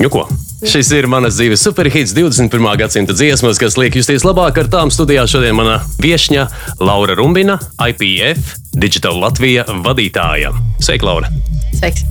[0.00, 0.24] Nu, ko?
[0.62, 2.68] Šis ir manas dzīves superhits 21.
[2.78, 5.26] gadsimta dziesmas, kas liek justies labāk ar tām studijā.
[5.30, 6.46] Šodien mana viesņa
[6.80, 7.58] Laura Rumbina,
[7.90, 10.54] IPF Digital Latvija vadītāja.
[10.80, 11.32] Sveika, Laura!
[11.76, 12.06] Sveiks!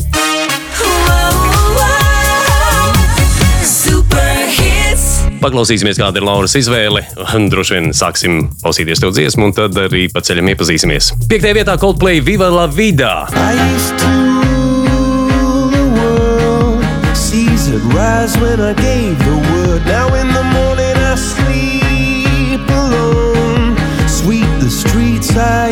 [5.41, 7.02] Paklausīsimies, kāda ir Lauras izvēle.
[7.50, 11.16] Droši vien sāksim klausīties to dziesmu, un tad arī pa ceļam iepazīsimies.
[11.32, 13.16] Piektajā vietā Coldplay Viva la Vida!
[17.70, 19.86] Rise when I gave the word.
[19.86, 23.78] Now in the morning I sleep alone.
[24.07, 25.71] Sweep the streets I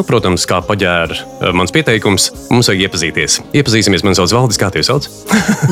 [0.00, 3.36] Nu, protams, kā paģēra eh, mans pieteikums, mums vajag iepazīties.
[3.52, 5.10] Iepazīsimies, man sauc Valdis, kā tevi sauc?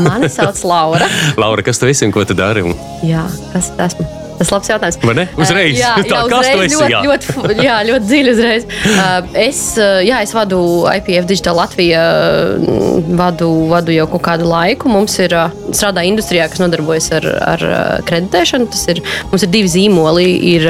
[0.05, 1.09] Mani sauc Laura.
[1.41, 2.69] Laura, kas tu esi un ko tu dari?
[2.69, 2.77] Un...
[3.09, 4.18] Jā, kas tas esmu?
[4.39, 4.99] Tas ir labs jautājums.
[5.03, 5.27] Vai ne?
[5.39, 5.75] Uzreiz.
[5.75, 6.77] Uh, jā, Tā, jā, uzreiz esi?
[6.79, 7.01] ļoti, Jā.
[7.09, 8.67] ļoti, jā, ļoti dziļi uzreiz.
[8.93, 10.61] Uh, es, uh, jā, es vadu
[10.93, 14.93] IPF Digital Latviju, uh, vadu, vadu jau kaut kādu laiku.
[14.93, 18.71] Mums ir uh, strādāja industrijā, kas nodarbojas ar, ar uh, kreditēšanu.
[18.73, 20.29] Tas ir, mums ir divi zīmoli.
[20.49, 20.65] Ir,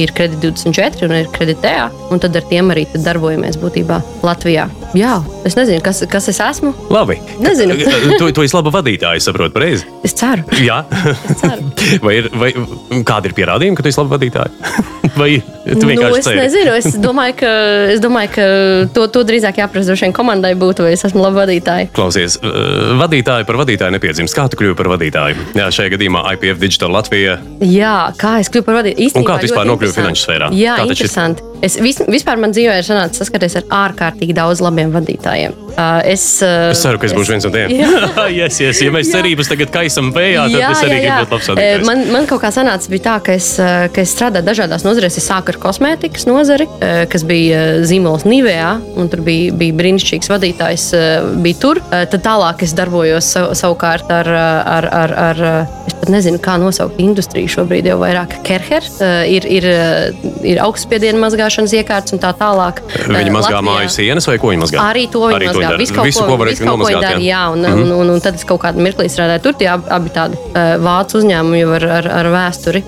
[0.00, 1.88] ir Kredit 24 un ir Kreditējā.
[2.12, 4.68] Un tad ar tiem arī darbojamies būtībā Latvijā.
[4.96, 6.72] Jā, es nezinu, kas, kas es esmu.
[6.90, 7.20] Labi.
[7.38, 7.76] Nezinu.
[8.18, 9.86] tu, tu esi laba vadītāja, saprotu, pareizi.
[10.06, 10.42] Es ceru.
[10.66, 10.82] Jā,
[11.30, 11.68] Es ceru.
[12.06, 12.50] vai, ir, vai
[13.06, 14.50] kādi ir pierādījumi, ka tu esi laba vadītāja?
[15.16, 16.38] vai tu Nu, vienkārši es ceri?
[16.40, 17.50] nezinu, es domāju, ka,
[17.94, 18.46] es domāju, ka
[18.96, 21.90] to, to drīzāk jāprasa droši vien komandai būtu, vai es esmu laba vadītāja.
[21.96, 24.34] Klausies, uh, vadītāji par vadītāju nepiedzimst.
[24.36, 25.50] Kā tu kļuvi par vadītāju?
[25.60, 27.38] Jā, šajā gadījumā IPF Digital Latvija.
[27.60, 29.12] Jā, kā es kļuvu par vadītāju?
[29.14, 30.50] Un kā tu Īstenībā vispār nokļuvi finanšu sfērā?
[30.56, 31.46] Jā, Kā interesanti.
[31.60, 35.52] Es vis, vispār man dzīvē ir sanācis saskaties ar ārkārtīgi daudz labiem vadītājiem.
[36.08, 37.74] Es, Es ceru, ka es būšu viens no tiem.
[37.76, 37.90] Jā.
[38.40, 38.80] yes, yes.
[38.80, 39.18] Ja mēs Jā.
[39.18, 41.86] cerības tagad kaisam vējā, tad es arī gribu būt labs Eh, vadītājs.
[41.86, 44.99] Man, man kaut kā sanāca, bija tā, ka es, eh, ka es strādāju dažādās nozarēs.
[45.06, 49.72] Es sāku ar kosmētikas nozari, eh, kas bija eh, zīmols Nīvējā, un tur bija, bija
[49.78, 50.84] brīnišķīgs vadītājs.
[50.94, 51.80] eh, Bija tur.
[51.90, 55.40] Tad tālāk es darbojos sav, savukārt ar, ar, ar, ar,
[55.86, 58.36] es pat nezinu, kā nosaukt industriju šobrīd jau vairāk.
[58.46, 58.84] Kerher
[59.26, 59.66] ir, ir,
[60.46, 62.82] ir augstspiediena mazgāšanas iekārtas un tā tālāk.
[63.08, 64.78] Viņi mazgā Latvijā- māju sienas vai ko viņi mazgā?
[64.90, 65.60] Arī to viņi Arī mazgā.
[65.60, 65.76] dara.
[65.78, 67.42] Visu, Visu, ko, ko var visu kaut ko nomazgāt, dara, jā.
[67.52, 67.82] un, mm -hmm.
[67.82, 69.52] un, un, un tad es kaut kādā mirklī strādāju tur.
[69.54, 70.36] Tie abi, tādi
[70.80, 72.82] vācu uzņēmumi jau ar, ar, ar vēsturi.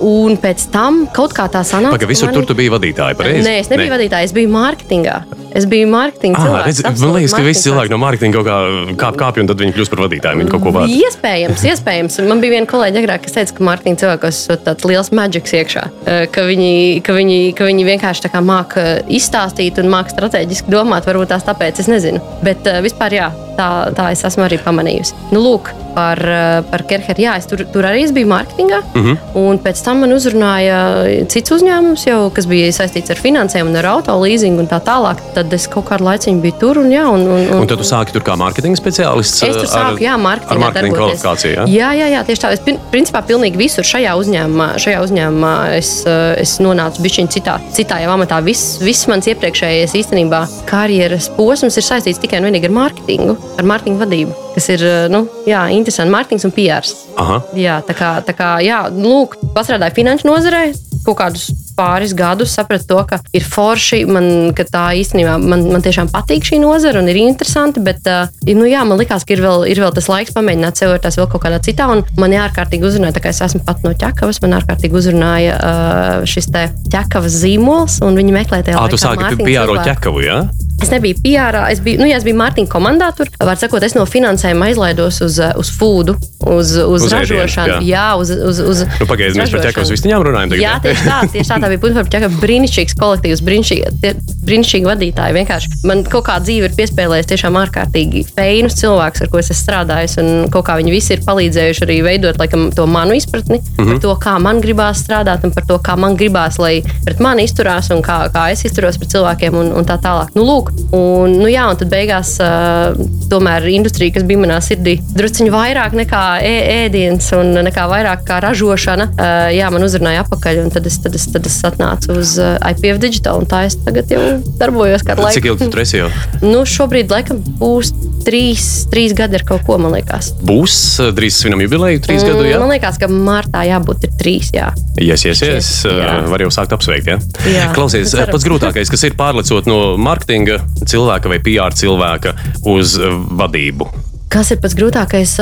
[0.00, 1.94] Un pēc tam kaut kā tā sanāca.
[1.94, 3.46] Pagaid, ka visur mani- tur tu biji vadītāji, pareizi?
[3.46, 3.96] Nē, es nebiju ne.
[3.96, 5.16] vadītājs, es biju mārketingā.
[5.54, 6.80] Es biju mārketinga Ah, cilvēks.
[6.82, 8.56] redz, man liekas, ka visi cilvēki no mārketinga kaut kā
[8.98, 10.40] kāp, kāpj, un tad viņi kļūst par vadītājiem.
[10.42, 10.88] Viņi kaut ko vada.
[10.90, 12.16] Iespējams, iespējams.
[12.26, 15.84] Man bija viena kolēģe agrāk, kas teica, ka mārketinga cilvēkos ir tāds liels maģiks iekšā.
[16.10, 16.72] Eh, Ka viņi,
[17.06, 21.06] ka viņi, ka viņi vienkārši tā kā māca izstāstīt un māca strateģiski domāt.
[21.06, 22.18] Varbūt tās tāpēc es nezinu.
[22.42, 25.12] Bet eh, vispār jā, tā, tā es esmu arī pamanījusi.
[25.32, 27.22] Nu, lūk, par, eh, par Kerheru.
[27.22, 28.80] Jā, es tur, tur arī es biju mārketingā.
[28.94, 29.00] Mhm.
[29.04, 29.18] Mm -hmm.
[29.34, 33.86] Un pēc tam man uzrunāja cits uzņēmums, jau, kas bija saistīts ar finansēm un ar
[33.86, 35.16] auto leasingu un tā tālāk.
[35.34, 37.04] Tad es kaut kādu laiciņu biju tur un jā.
[37.06, 39.42] Un, un, Un tad tu sāki tur kā mārketinga speciālists.
[39.48, 41.22] Es tur ar- sāku, jā, Ar mārketingā mārketinga darboties.
[41.22, 41.54] kvalifikāciju.
[41.54, 41.64] Jā?
[41.66, 42.52] Jā, jā, jā, tieši tā.
[42.52, 47.58] Es prin- principā pilnīgi visur šajā uzņēmumā, šajā uzņēmumā es, eh, es nonācu bišķiņ citā,
[47.72, 48.42] citā jau amatā.
[48.44, 53.68] Viss, viss mans iepriekšējais īstenībā karjeras posms ir saistīts tikai un vienīgi ar mārketingu, ar
[53.68, 56.12] mārketinga vadību, kas ir, eh, nu, jā, interesanti.
[56.14, 56.94] Mārketings un PRs.
[57.16, 57.42] Aha.
[57.54, 60.72] Jā, tā kā, tā kā jā, lūk, pastrādāju finanšu nozarē.
[61.04, 65.82] Kaut kādus pāris gadus sapratu to, ka ir forši, man, ka tā īstenībā man, man
[65.84, 67.82] tiešām patīk šī nozara un ir interesanti.
[67.84, 70.94] Bet, uh, nu, jā, man liekas, ka ir vēl, ir vēl tas laiks pamēģināt sev
[70.94, 71.90] ar tās vēl kaut kādā citā.
[71.92, 76.24] Un man ārkārtīgi uzrunāja, tā kā es esmu pat no ķekavas, man ārkārtīgi uzrunāja uh,
[76.24, 79.84] šis te ķekavas zīmols, un viņi meklē tajā Ah, tu sāki cilvēku.
[79.84, 80.40] ķekavu, jā?
[80.82, 83.10] Es nebiju PR, es biju, nu, jā, es biju Mārtiņa komandā.
[83.16, 87.40] Tur, var sakot, es no finansējuma aizlaidos uz, uh, uz foodu, uz, uz, Uz ēdienu,
[87.40, 87.78] ražošanu.
[87.86, 87.94] jā.
[87.94, 90.62] Jā, uz, uz, uz Nu, Pagaidiet, mēs par ķekavas vistiņām runājam tagad.
[90.64, 92.30] Jā, tieši tā, tieši tā, tā bija Punča Čakā.
[92.42, 94.12] Brīnišķīgs kolektīvs, brīnišķīgi,
[94.44, 95.36] brīnišķīgi vadītāji.
[95.38, 99.60] Vienkārši man kaut kā dzīve ir piespēlējusi tiešām ārkārtīgi feinus cilvēkus, ar ko es esmu
[99.62, 100.18] strādājis.
[100.20, 103.90] Un kaut kā viņi visi ir palīdzējuši arī veidot laikam, to manu izpratni mm -hmm.
[103.92, 107.44] par to, kā man gribās strādāt un par to, kā man gribās, lai pret mani
[107.44, 110.34] izturās un kā, kā es izturos pret cilvēkiem un, un tā tālāk.
[110.34, 112.96] Nu, lūk, lūk, un, nu, jā, un tad beigās uh,
[113.30, 118.40] tomēr industrija, kas bija manā sirdī, drusciņi vairāk nekā ē, ēdiens un nekā vairāk kā
[118.44, 122.36] ražošana, uh, jā, man uzrunāja apakaļ, un tad es, tad es, tad es atnācu uz
[122.40, 124.22] uh, IPF Digital, un tā es tagad jau
[124.60, 125.38] darbojos kādu laiku.
[125.40, 126.10] Cik ilgi tu tur esi jau?
[126.44, 127.92] Nu, šobrīd, laikam, būs
[128.24, 130.32] trīs, trīs gadi ar kaut ko, man liekas.
[130.44, 130.76] Būs
[131.16, 132.44] drīz svinam jubileju, trīs gadu.
[132.48, 134.50] Jā, Man liekas, ka martā jābūt ir trīs.
[134.54, 134.70] Jā.
[135.00, 135.70] yes, yes, yes.
[135.84, 136.22] Jā.
[136.22, 137.10] Uh, Var jau sākt apsveikt.
[137.10, 137.18] Ja?
[137.50, 137.66] Jā.
[137.76, 140.53] Klausies, pats grūtākais, kas ir pārlecot no marketinga
[140.84, 142.34] cilvēka vai PR cilvēka
[142.74, 142.98] uz
[143.40, 144.13] vadību.
[144.34, 145.32] Kas ir pats grūtākais?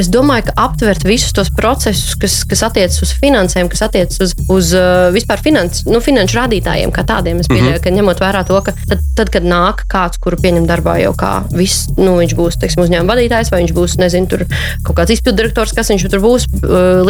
[0.00, 4.32] Es domāju, ka aptvert visus tos procesus, kas, kas attiecas uz finansēm, kas attiecas uz,
[4.48, 4.70] uz
[5.12, 7.42] vispār finans, nu, finanšu rādītājiem, kā tādiem.
[7.42, 7.84] Es pieļauju, mm -hmm.
[7.84, 11.32] ka ņemot vērā to, ka tad, tad kad nāk kāds, kuru pieņem darbā jau kā
[11.52, 14.46] viss, nu, viņš būs teiksim, uzņēmuma vadītājs, vai viņš būs nezinu, tur,
[14.86, 16.48] kaut kāds izpilddirektors, kas viņš tur būs.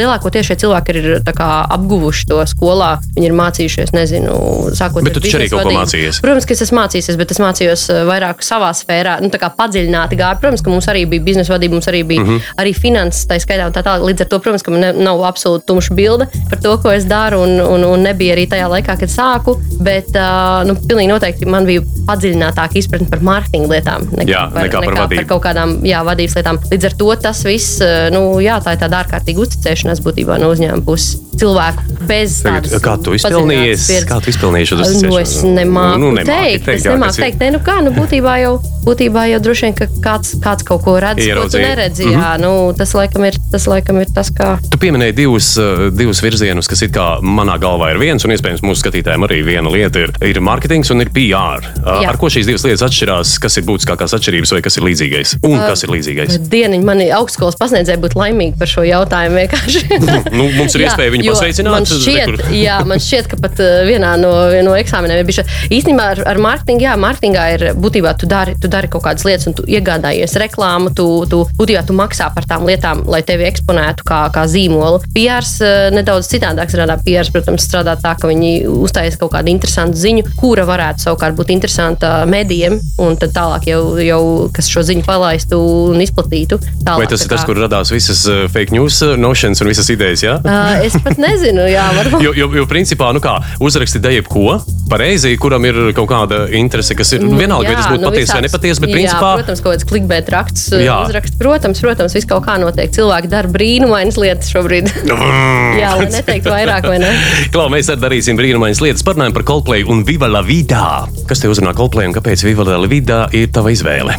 [0.01, 2.99] Lielākoties šie cilvēki ir tā kā, apguvuši to skolā.
[3.15, 4.35] Viņi ir mācījušies, nezinu,
[4.75, 5.23] sākot Bet ar
[5.63, 5.79] vadību.
[5.79, 6.21] mācījies.
[6.25, 10.19] Protams, ka es esmu mācījies, bet es mācījos vairāk savā sfērā, nu, tā kā padziļināti
[10.19, 10.41] gāju.
[10.41, 12.29] Protams, ka mums arī bija biznesa vadība, mums arī bija mm.
[12.29, 12.55] -hmm.
[12.63, 14.07] arī finanses, tā skaitā un tā tālāk.
[14.11, 17.05] Līdz ar to, protams, ka man ne, nav absolūti tumša bilde par to, ko es
[17.05, 19.57] daru, un, un, un nebija arī tajā laikā, kad sāku.
[19.81, 24.95] Bet, uh, nu, pilnīgi noteikti man bija padziļinātāka izpratne par mārketinga lietām Jā, nekā par
[24.95, 25.23] vadību.
[25.23, 26.61] par kaut kādām jā, vadības lietām.
[26.71, 27.81] Līdz ar to tas viss,
[28.13, 32.97] nu, jā, tā ir tāda ārkārtīga uzticēšanās būtībā no uzņēmuma puses cilvēku bez tādas kā
[33.03, 33.87] tu izpelnījies?
[34.09, 35.57] Kā tu izpelnījies šo Nu, es uzticēšanos?
[35.57, 38.53] nemāku Nu, nu, teikt, teikt, es jā, nemāku teikt, ne, nu kā, nu būtībā jau,
[38.87, 42.07] būtībā jau droši vien, ka kāds, kāds kaut ko redz, ko tu neredzi.
[42.07, 42.15] Mhm.
[42.17, 44.53] Jā, nu, tas, laikam ir, tas laikam ir tas, kā.
[44.71, 48.65] Tu pieminēji divus, uh, divus virzienus, kas it kā manā galvā ir viens, un iespējams
[48.67, 51.65] mūsu skatītājiem arī viena lieta ir, ir mārketings un ir PR.
[51.81, 52.13] Uh, Jā.
[52.13, 53.37] Ar ko šīs divas lietas atšķirās?
[53.43, 55.37] Kas ir būtiskākās atšķirības vai kas ir līdzīgais?
[55.47, 56.39] Un kas ir līdzīgais?
[56.51, 59.41] Dieniņ, mani augstskolas pasniedzēji būtu laimīgi par šo jautājumu.
[59.45, 59.85] vienkārši.
[60.41, 63.83] Nu, mums ir Jā, iespēja viņu pasveicināt, Man šķiet, jā, man šķiet, ka pat uh,
[63.89, 64.31] vienā no,
[64.65, 65.45] no eksāmeniem bija.
[65.73, 69.49] Īstenībā ar, ar mārketingu, jā, mārketingā ir būtībā tu dari, tu dari kaut kādas lietas,
[69.51, 74.07] un tu iegādājies reklāmu, tu, tu būtībā tu maksā par tām lietām, lai tevi eksponētu
[74.07, 75.03] kā, kā zīmolu.
[75.15, 76.99] PRs uh, nedaudz citādāk strādā.
[77.05, 81.53] PRs, protams, strādā tā, ka viņi uztaisa kaut kādu interesantu ziņu, kura varētu savukārt būt
[81.55, 84.23] interesanta medijiem, un tad tālāk jau, jau
[84.55, 85.61] kas šo ziņu palaistu
[85.91, 86.61] un izplatītu.
[86.85, 89.91] Tālāk, Vai tas ir tas, kur radās visas uh, fake news, uh, notions un visas
[89.93, 90.25] idejas?
[90.27, 90.39] Jā?
[90.45, 92.19] Uh, es pat nezinu, jā, varbūt.
[92.31, 94.59] Jo, jo, jo principā, nu kā, uzraksti da jebko,
[94.91, 98.43] pareizi, kuram ir kaut kāda interese, kas ir vienalga, vai tas būtu nu, patiesi vai
[98.47, 99.31] nepatiesi, bet jā, principā.
[99.41, 100.83] Protams, kaut kāds klikbēt raksts, Jā.
[100.85, 100.97] jā.
[101.07, 101.39] uzraksts.
[101.41, 102.91] Protams, protams, viss kaut kā notiek.
[102.95, 104.91] Cilvēki dara brīnumainas lietas šobrīd.
[105.83, 107.15] jā, lai neteiktu vairāk, vai ne?
[107.55, 109.07] Klau, mēs arī darīsim brīnumainas lietas.
[109.07, 111.07] Parunājam par Coldplay un Viva la Vida.
[111.31, 114.19] Kas te uzrunā Coldplay un kāpēc Viva la Vida ir tava izvēle?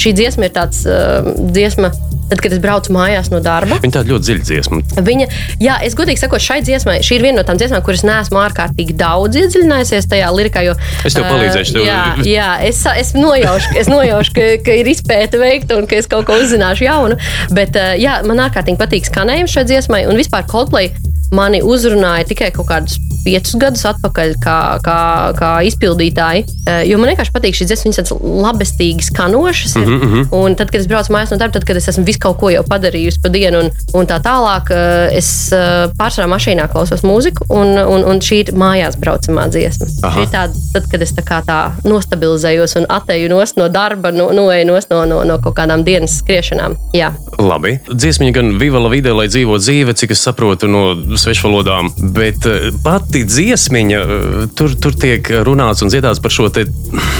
[0.00, 1.92] Šī dziesma ir tāds uh, dziesma.
[2.32, 4.78] Tad, kad es braucu mājās no darba, Viņa tāda ļoti dziļa dziesma.
[5.04, 5.26] Viņa,
[5.60, 8.96] jā, es godīgi sakot, šai dziesmai, šī ir viena no tām dziesmām, kuras neesmu ārkārtīgi
[8.96, 10.62] daudz iedziļinājusies tajā lirikā.
[10.64, 10.72] Jo,
[11.04, 12.00] Es tev palīdzēšu, tev- Jā,
[12.38, 16.24] jā es, es nojaušu, es nojaušu ka, ka ir izpēta veikta un ka es kaut
[16.30, 17.20] ko uzzināšu jaunu.
[17.52, 20.88] Bet jā, man ārkārtīgi patīk skanējums šai dziesmai, un vispār Coldplay
[21.32, 24.98] mani uzrunāja tikai kaut kādus piecus gadus atpakaļ, kā, kā,
[25.38, 26.44] kā izpildītāji.
[26.66, 29.76] Ā, Jo man vienkārši patīk šīs dziesmas, viņas tādas labestīgi skanošas.
[29.78, 30.24] Mm -hmm.
[30.34, 32.50] Un tad, kad es braucu mājās no darba, tad, kad es esmu visu kaut ko
[32.50, 37.46] jau padarījusi pa dienu un, un tā tālāk, ā, es ā, pārsvarā mašīnā klausos mūziku,
[37.48, 39.86] un, un, un šī ir mājās braucamā dziesma.
[40.02, 40.16] Aha.
[40.16, 44.30] Šī ir tāda, tad, kad es tā, kā tā nostabilizējos un atēju no darba, no,
[44.32, 46.76] noeju nost no, no, no kaut kādām dienas skriešanām.
[46.92, 47.12] Jā.
[47.38, 47.78] Labi.
[47.88, 52.68] Dziesmiņa gan Viva la Vida, lai dzīvo dzīve, cik es saprotu no svešvalodām, bet eh,
[52.84, 56.66] pati dziesmiņa, eh, tur, tur tiek runāts un dziedāts par šo te,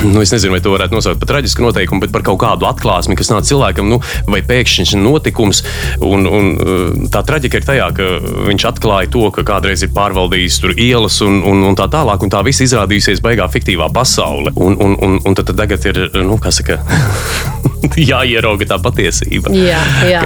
[0.04, 3.16] nu, es nezinu, vai to varētu nosaukt par traģisku noteikumu, bet par kaut kādu atklāsmi,
[3.18, 5.62] kas nāk cilvēkam, nu, vai pēkšņs notikums.
[6.02, 6.82] Un, un eh,
[7.12, 8.11] tā traģika ir tajā, ka
[8.50, 12.32] viņš atklāja to, ka kādreiz ir pārvaldījis tur ielas un, un, un tā tālāk, un
[12.32, 14.54] tā viss izrādījusies beigā fiktīvā pasaule.
[14.56, 16.80] Un, un, un, un tad, tad tagad ir, nu, kā saka,
[18.12, 19.52] jāierauga tā patiesība.
[19.54, 20.23] Jā, jā.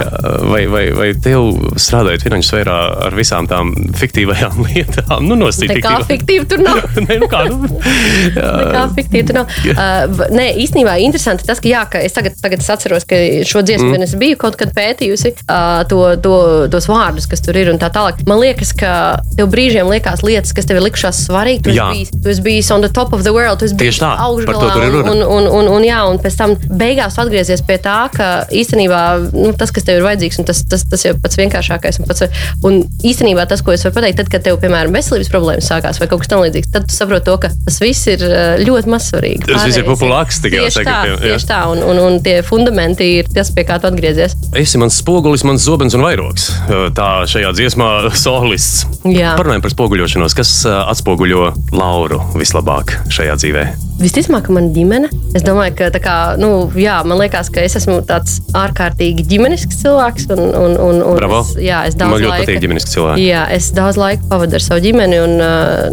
[0.47, 3.66] Vai, vai, vai tev strādājot finanšu sfērā ar visām tām
[3.97, 6.81] fiktīvajām lietām, nu, nosacīt Tā kā fiktīva tur nav.
[7.07, 7.69] Nē, nu kā, nu,
[8.61, 9.55] Nekā fiktīva tur nav.
[9.73, 13.63] Uh, nē, īstenībā interesanti tas, ka, jā, ka es tagad, tagad es atceros, ka šo
[13.65, 14.05] dziesmu mm.
[14.07, 16.35] es biju kaut kad pētījusi uh, to, to,
[16.73, 18.23] tos vārdus, kas tur ir un tā tālāk.
[18.29, 18.91] Man liekas, ka
[19.37, 21.73] tev brīžiem liekas lietas, kas tev ir likušās svarīgas.
[21.73, 24.77] Tu, bijis- tu esi bijis on the top of the world, tu esi bijis augšgalā.
[25.03, 29.01] un, un, un, un, jā, un pēc tam beigās atgriezies pie tā, ka īstenībā
[29.33, 32.01] nu, tas, kas tev ir vajadzīgs, un tas, tas, tas ir pats vienkāršākais.
[32.01, 32.25] Un, pats,
[32.67, 36.09] un īstenībā tas, ko es varu pateikt, tad, kad tev, piemēram, veselības problēmas sākās vai
[36.11, 39.47] kaut kas tamlīdzīgs, tad tu saproti to, ka tas viss ir uh, ļoti mazsvarīgi.
[39.47, 41.17] Tas viss ir populārs, tikai Tieši tā, jā.
[41.23, 44.35] tieši tā un, un, un tie fundamenti ir tas, pie kā tu atgriezies.
[44.57, 46.49] Esi mans spogulis, mans zobens un vairogs.
[46.97, 47.89] Tā šajā dziesmā
[48.25, 48.85] solists.
[49.07, 49.35] Jā.
[49.39, 50.35] Parunājam par spoguļošanos.
[50.37, 53.67] Kas ā, atspoguļo Lauru vislabāk šajā dzīvē?
[53.97, 55.09] Visticamāk, ka mana ģimene.
[55.37, 59.79] Es domāju, ka tā kā, nu, jā, man liekas, ka es esmu tāds ārkārtīgi ģimenisks
[59.81, 60.27] cilvēks.
[60.35, 61.41] Un, un, un, un Bravo.
[61.41, 63.25] Es, jā, es daudz Man ļoti laika, patīk ģimeniski cilvēki.
[63.25, 65.19] Jā, es daudz laika pavadu ar savu ģimeni.
[65.23, 65.35] Un,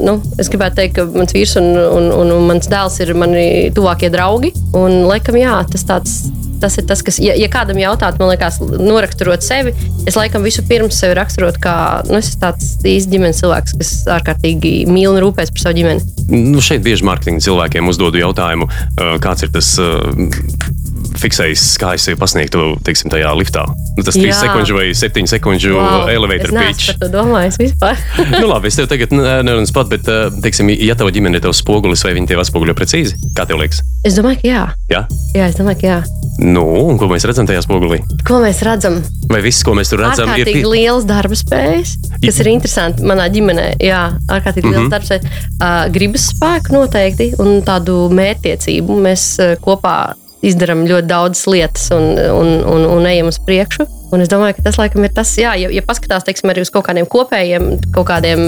[0.04, 3.44] nu, es gribētu teikt, ka mans vīrs un, un, un, un mans dēls ir mani
[3.74, 4.54] tuvākie draugi.
[4.76, 6.24] Un, laikam, jā, tas tāds.
[6.62, 9.74] Tas ir tas, kas, ja, ja kādam jautātu, man liekas, noraksturot sevi,
[10.08, 11.74] es laikam vispirms sevi raksturotu kā
[12.06, 16.06] nu, es esmu tāds īsts ģimenes cilvēks, kas ārkārtīgi mīl un rūpēs par savu ģimeni.
[16.30, 18.70] Nu, šeit bieži mārketinga cilvēkiem uzdodu jautājumu,
[19.20, 19.74] kāds ir tas
[21.21, 23.64] fiksējis, kā es sevi pasniegtu teiksim, tajā liftā.
[23.94, 24.38] Nu, tas 3 Jā.
[24.42, 26.87] sekundžu vai 7 sekundžu Wow, elevator es pitch.
[26.92, 28.00] par to domājis vispār.
[28.40, 31.62] nu, labi, es tev tagad nevienu pat, bet, ā, teiksim, ja tava ģimene ir tavs
[31.62, 33.18] spogulis, vai viņi tev atspoguļo precīzi?
[33.37, 33.83] Kā tev liekas?
[34.04, 34.62] es domāju, ka jā.
[34.90, 35.00] Jā?
[35.33, 35.99] jā, es domāju, ka jā.
[36.44, 38.00] Nu, un ko mēs redzam tajā spogulī?
[38.26, 38.99] Ko mēs redzam?
[39.30, 43.28] Vai viss, ko mēs tur redzam, ir pi- liels darba spējas, kas ir interesanti manā
[43.33, 43.68] ģimenē.
[43.85, 44.02] Jā,
[44.35, 44.92] ārkārtīgi liels mm.
[44.92, 45.06] -hmm.
[45.06, 48.99] spējas, uh, gribas spēku noteikti un tādu mērķtiecību.
[49.06, 49.97] Mēs uh, kopā
[50.44, 53.86] izdarām ļoti daudzas lietas un, un, un, un ejam uz priekšu.
[54.14, 56.70] Un es domāju, ka tas laikam ir tas, jā, ja, ja paskatās teiksim, arī uz
[56.70, 58.44] kaut kādiem kopējiem, kaut kādiem,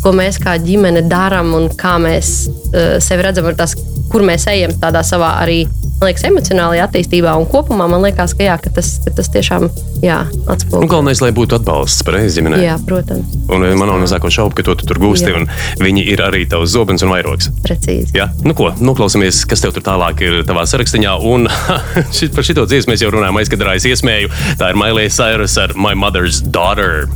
[0.00, 3.76] ko mēs kā ģimene darām un kā mēs uh, sevi redzam, tās,
[4.08, 5.64] kur mēs ejam tādā savā arī
[5.98, 7.88] man liekas, emocionālajā attīstībā un kopumā.
[7.90, 9.68] Man liekas, ka, jā, ka, tas, ka tas tiešām
[10.04, 10.88] jā, Nu, atspoguļo.
[10.92, 12.62] galvenais, lai būtu atbalsts pareizi ģimenei.
[12.66, 15.40] Jā, protams, Un eh, man nav nezāko šaubu, ka to tu tur gūsti, Jā.
[15.40, 15.48] un
[15.82, 17.50] viņi ir arī tavs zobens un vairogs.
[17.64, 18.12] precīzi.
[18.14, 21.00] Jā, nu ko, noklausāmies, kas tev tur tālāk ir tavā sarakstā.
[21.22, 21.48] Un
[22.16, 24.30] šit, par šito dziesmu mēs jau runājām, aizkadrā es iesmēju.
[24.58, 27.08] Tā ir Mailija Cyrus ar My Mother's Daughter.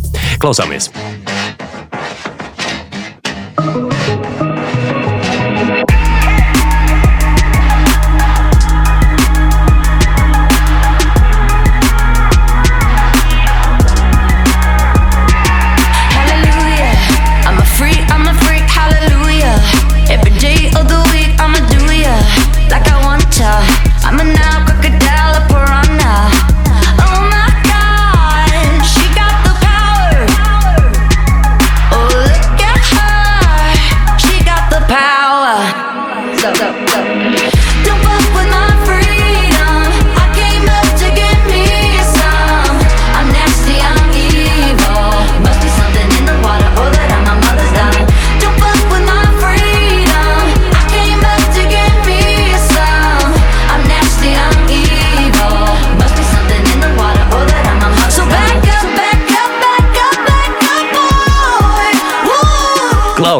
[0.43, 0.91] Klausāmies!
[0.93, 1.42] Hallelujah.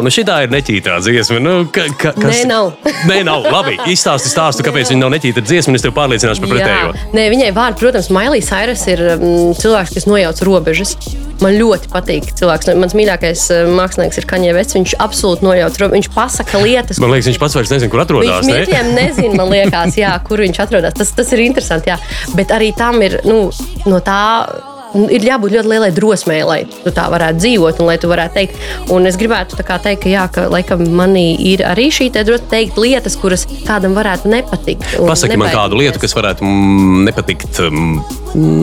[0.03, 1.39] Nu šī ir neķītā dziesma.
[1.43, 2.43] Nu, ka, ka, kas...
[2.43, 2.71] Nē, nav.
[3.09, 3.47] Nē, nav.
[3.53, 6.93] Labi, izstāsti stāstu, kāpēc viņa nav neķīta dziesma, un es tev pārliecināšu par pretējo.
[7.15, 10.97] Nē, viņai vārds, protams, Mailijas Cyrus ir mm, cilvēks, kas nojauc robežas.
[11.43, 12.71] Man ļoti patīk cilvēks.
[12.79, 14.77] Mans mīļākais eh, mākslinieks ir Kaņē Vecs.
[14.77, 15.95] Viņš absolūti nojauc robežas.
[15.97, 17.01] Viņš pasaka lietas.
[17.03, 18.43] Man liekas, viņš pats vairs nezina, kur atrodas.
[18.45, 20.95] Viņš mirkliem nezina, man liekas, jā, kur viņš atrodas.
[20.99, 21.91] Tas, tas ir interesanti.
[21.91, 21.97] Jā.
[22.37, 23.47] Bet arī tam ir nu,
[23.89, 24.21] no tā.
[24.93, 28.59] Ir jābūt ļoti lielai drosmei, lai tu tā varētu dzīvot, un lai tu varētu teikt.
[28.93, 33.17] Un es gribētu teikt, ka, jā, ka laikam, manī ir arī šī drosme teikt lietas,
[33.19, 34.99] kuras kādam varētu nepatikt.
[34.99, 37.63] un Pasaki man kādu lietu, kas varētu mm, nepatikt.
[37.69, 38.01] Mm,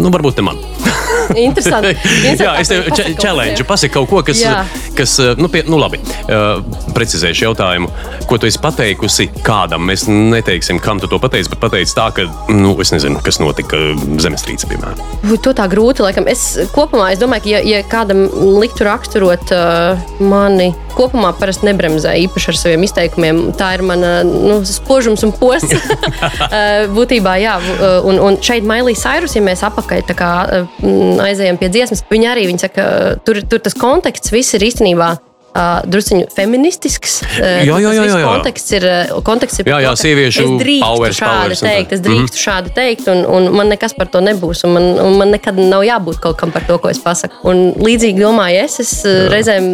[0.04, 0.62] nu, varbūt ne man.
[1.37, 1.94] Interesanti.
[2.40, 2.88] Jā, es tev
[3.20, 4.62] challenge, pasaki kaut ko, kas, Jā.
[4.99, 6.62] kas nu, pie, nu labi, uh,
[6.96, 7.90] precizēšu jautājumu.
[8.30, 9.84] Ko tu esi pateikusi kādam?
[9.88, 13.78] Mēs neteiksim, kam tu to pateici, bet pateici tā, ka, nu, es nezinu, kas notika
[14.22, 15.38] zemestrīce, piemēram.
[15.40, 16.04] To tā grūti.
[16.04, 16.20] Laikam.
[16.29, 18.25] Es kopumā es domāju, ka, ja, ja kādam
[18.61, 23.41] liktu raksturot uh, mani, kopumā parasti nebremzē īpaši ar saviem izteikumiem.
[23.59, 25.77] Tā ir mana nu, spožums un posts.
[26.50, 31.59] Uh, Būtībā, jā, v- un, un šeit Mailijas Sairus, ja mēs apakaļ kā, uh, aizējām
[31.61, 32.87] pie dziesmas, viņa arī viņa saka,
[33.25, 35.12] tur, tur tas konteksts viss ir īstenībā.
[35.50, 37.16] Uh, Drusciņš feministisks.
[37.26, 38.19] Uh, Jā, jā, jā, jā.
[38.23, 42.02] Konteksts ir, uh, konteksts ir Jā, jā, sieviešu es drīkstu powers, šādi powers teikt, es
[42.04, 42.42] drīkstu mm -hmm.
[42.45, 44.62] šādi teikt, un, un man nekas par to nebūs.
[44.69, 47.35] Un man, un man nekad nav jābūt kaut kam par to, ko es pasaku.
[47.50, 49.26] Un līdzīgi domāju, es, es Jā.
[49.35, 49.69] reizēm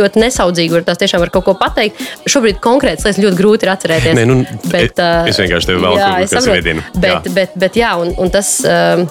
[0.00, 2.00] ļoti nesaudzīgi varu tās tiešām var kaut ko pateikt.
[2.24, 4.14] Šobrīd konkrēts lietas ļoti grūti ir atcerēties.
[4.16, 4.96] Nē, nu, bet,
[5.28, 6.56] es vienkārši tevi jā, es kas saprotu.
[6.56, 6.82] vedina.
[6.94, 7.34] Bet, Jā.
[7.34, 9.08] bet, bet, jā, un, un tas um,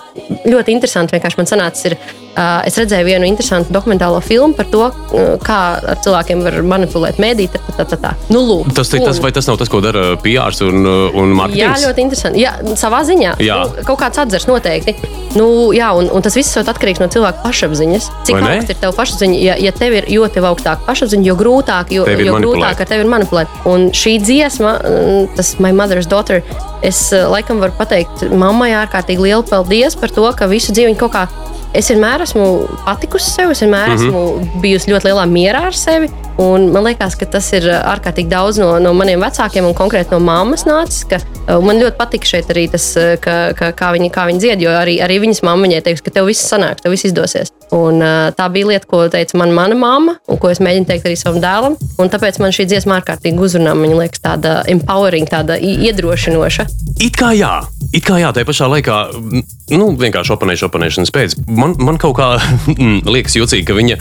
[0.50, 1.91] ļoti interesanti vienkārši man sanācis.
[1.91, 2.26] Ir, uh,
[2.67, 5.60] es redzēju vienu interesantu dokumentālo filmu par to, uh, kā
[5.94, 7.50] ar cilvēkiem var manipulēt mēdī.
[7.53, 8.12] Tā, tā, tā.
[8.29, 11.29] Nu, lūk, Tas, tas, tas, un- vai tas nav tas, ko dara PR un, un
[11.32, 11.86] Jā, marketings?
[11.88, 12.41] ļoti interesanti.
[12.46, 13.36] Jā, savā ziņā.
[13.44, 13.58] Jā.
[13.65, 14.96] Nu, kaut kāds atzars noteikti.
[15.38, 18.08] Nu, jā, un, un tas viss ir atkarīgs no cilvēka pašapziņas.
[18.25, 19.38] Cik augsts ir tavs pašapziņa?
[19.44, 22.89] Ja, ja tev ir jo tev augstāka pašapziņa, jo grūtāk, jo, Tev jo grūtāk ar
[22.89, 23.48] tevi ir manipulēt.
[23.70, 26.41] Un šī dziesma, mm, tas My Mother's Daughter,
[26.82, 31.01] es eh, laikam varu pateikt mammai ārkārtīgi lielu paldies par to, ka visu dzīvi viņa
[31.03, 31.27] kaut kā.
[31.74, 32.45] Es vienmēr esmu
[32.86, 34.07] patikusi sev, es vienmēr mm -hmm.
[34.07, 36.09] esmu bijusi ļoti lielā mierā ar sevi.
[36.38, 40.13] Un man liekas, ka tas ir eh, ārkārtīgi daudz no, no maniem vecākiem un konkrēti
[40.13, 41.08] no mammas nācis.
[41.10, 44.44] Ka, eh, man ļoti patīk šeit arī tas, eh, ka, ka, kā, viņi, kā viņi
[44.44, 47.50] dzied, jo arī, arī viņas mamma viņai teiks, ka tev viss sanāks, tev viss izdosies.
[47.74, 48.00] Un,
[48.38, 51.41] tā bija lieta, ko teica man mana mamma, un ko es mēģinu teikt arī savam
[51.44, 51.74] dēlam.
[52.00, 53.74] Un tāpēc man šī dziesma ārkārtīgi uzrunā.
[53.75, 56.67] Man liekas, tāda empowering, tāda iedrošinoša.
[57.03, 57.51] It kā jā,
[57.91, 58.96] it kā jā, tajā pašā laikā,
[59.75, 61.36] nu, vienkārši oponēšu, oponēšanas pēc.
[61.50, 62.29] Man, man kaut kā
[62.72, 64.00] mm, liekas jocīgi, ka viņa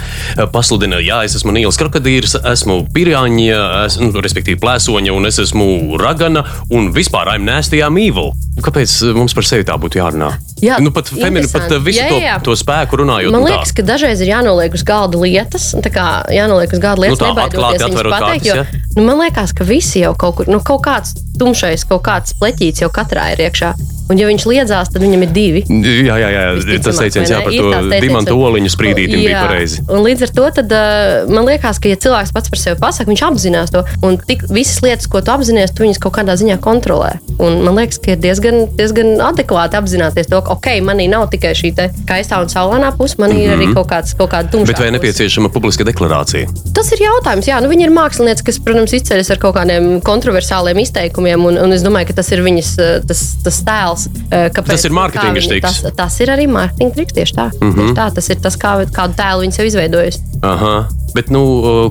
[0.54, 1.80] pasludina, jā, es esmu Nīls
[2.26, 6.42] Krokodīrs, esmu pirāņa, es, nu, respektīvi plēsoņa, un es esmu ragana,
[6.74, 8.32] un vispār I'm nasty, I'm evil.
[8.62, 10.32] Kāpēc eh, mums par sevi tā būtu jārunā?
[10.64, 12.36] Jā, nu, pat feminīna, pat eh, visu Jā, to, jā, jā.
[12.42, 13.30] to spēku runājot.
[13.34, 13.60] Man nu, tā.
[13.60, 17.22] liekas, ka dažreiz ir jānoliek uz galda lietas, tā kā jānoliek uz galda lietas, Nu
[17.22, 18.48] tā, nebaidoties viņas pateikt.
[18.48, 22.02] kārtas, Jo, nu, man liekas, ka visi jau kaut kur, nu, kaut kāds tumšais, kaut
[22.08, 23.74] kāds pleķītis jau katrā ir iekšā.
[24.06, 25.62] Un, ja viņš liedzās, tad viņam ir divi.
[25.66, 29.82] Jā, jā, jā, tas teiciens jā, par to dimantu oliņu sprīdītim bija Jā, pareizi.
[29.90, 33.10] Un līdz ar to tad, uh, man liekas, ka, ja cilvēks pats par sevi pasakā,
[33.10, 33.82] viņš apzinās to.
[34.06, 37.16] Un tik visas lietas, ko tu apzinājies, tu viņas kaut kādā ziņā kontrolē.
[37.42, 41.52] Un man liekas, ka ir diezgan, diezgan adekvāti apzināties to, ka, ok, manī nav tikai
[41.58, 44.70] šī skaistā un saulainā puse, man ir arī kaut, kāds, kaut kāda tumša.
[44.70, 44.70] Mhm.
[44.70, 46.48] Bet vai nepieciešama publiska deklarācija?
[46.76, 47.48] Tas ir jautājums.
[47.48, 51.74] Jā, nu, viņa ir mākslinieca, kas, protams, izceļas ar kaut kādiem kontroversāliem izteikumiem, un, un
[51.76, 53.95] es domāju, ka tas ir viņas eh, tas, tas tēls.
[54.30, 55.82] Eh, Kāpēc, Tas ir mārketinga štiks.
[55.82, 57.16] Tas, tas ir arī mārketinga triks.
[57.16, 57.50] Tieši tā.
[57.60, 57.94] Mm -hmm.
[57.96, 58.10] tā.
[58.14, 60.20] Tas ir tas, kā, kādu tēlu viņa sev izveidojusi.
[60.42, 60.88] Aha.
[61.14, 61.42] Bet, nu,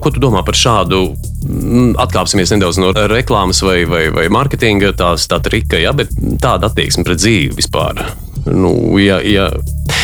[0.02, 1.16] ko tu domā par šādu?
[1.46, 6.70] mm, Atkāpsimies nedaudz no reklāmas vai, vai, vai mārketinga, tās tā trika, ja, bet tāda
[6.70, 8.02] attieksme pret dzīvi vispār.
[8.46, 9.50] Nu, ja, ja.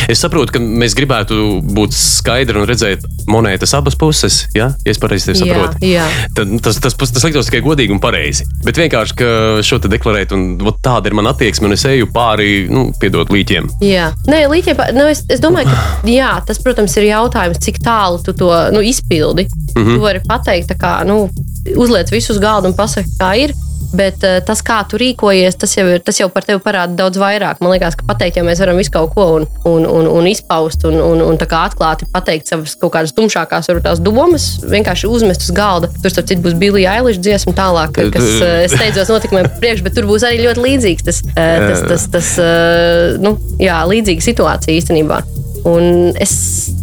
[0.09, 4.99] Es saprotu, ka mēs gribētu būt skaidri un redzēt monētas abas puses, ja, ja es
[5.01, 5.85] pareizi tevi Jā, saprotu.
[5.85, 6.05] jā.
[6.37, 8.47] Tad, nu, tas, tas, tas liktos tikai godīgi un pareizi.
[8.65, 9.29] Bet vienkārši ka
[9.65, 13.31] šo te deklarēt, un vot tāda ir mana attieksme, un es eju pāri, nu, piedot
[13.33, 13.69] līķiem.
[13.85, 18.21] Jā, Nē, līķiem, nu, es, es domāju, ka jā, tas, protams, ir jautājums, cik tālu
[18.25, 19.47] tu to nu, izpildi.
[19.75, 19.95] Mm -hmm.
[19.95, 21.29] Tu vari pateikt, kā, nu,
[21.75, 23.53] uzliec visu uz galda un pasaki, kā ir.
[23.97, 27.19] Bet uh, tas, kā tu rīkojies, tas jau, ir, tas jau par tevi parāda daudz
[27.21, 27.59] vairāk.
[27.63, 30.85] Man liekas, ka pateikt, ja mēs varam visu kaut ko un, un, un, un izpaust,
[30.87, 35.91] un, un, un atklāti pateikt savas kaut kādas tumšākās varbūt domas, vienkārši uzmest uz galda.
[36.01, 40.07] Tur, starp citu, būs Bilija Eiliša dziesma tālāk, kas uh, steidzos notikumiem priekš, bet tur
[40.09, 45.21] būs arī ļoti līdzīgs tas, uh, tas, tas, tas uh, nu, jā, līdzīga situācija īstenībā.
[45.67, 46.33] Un es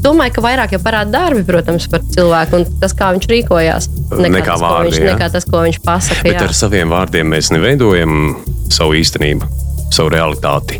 [0.05, 3.88] domāju, ka vairāk jau parāda darbi, protams, par cilvēku un tas, kā viņš rīkojās.
[4.14, 5.14] Nekā tas, ko vārdi, viņš, jā.
[5.14, 6.27] nekā tas, ko viņš pasaka.
[6.27, 6.45] Bet jā.
[6.47, 8.37] ar saviem vārdiem mēs neveidojam
[8.71, 9.49] savu īstenību,
[9.95, 10.79] savu realitāti.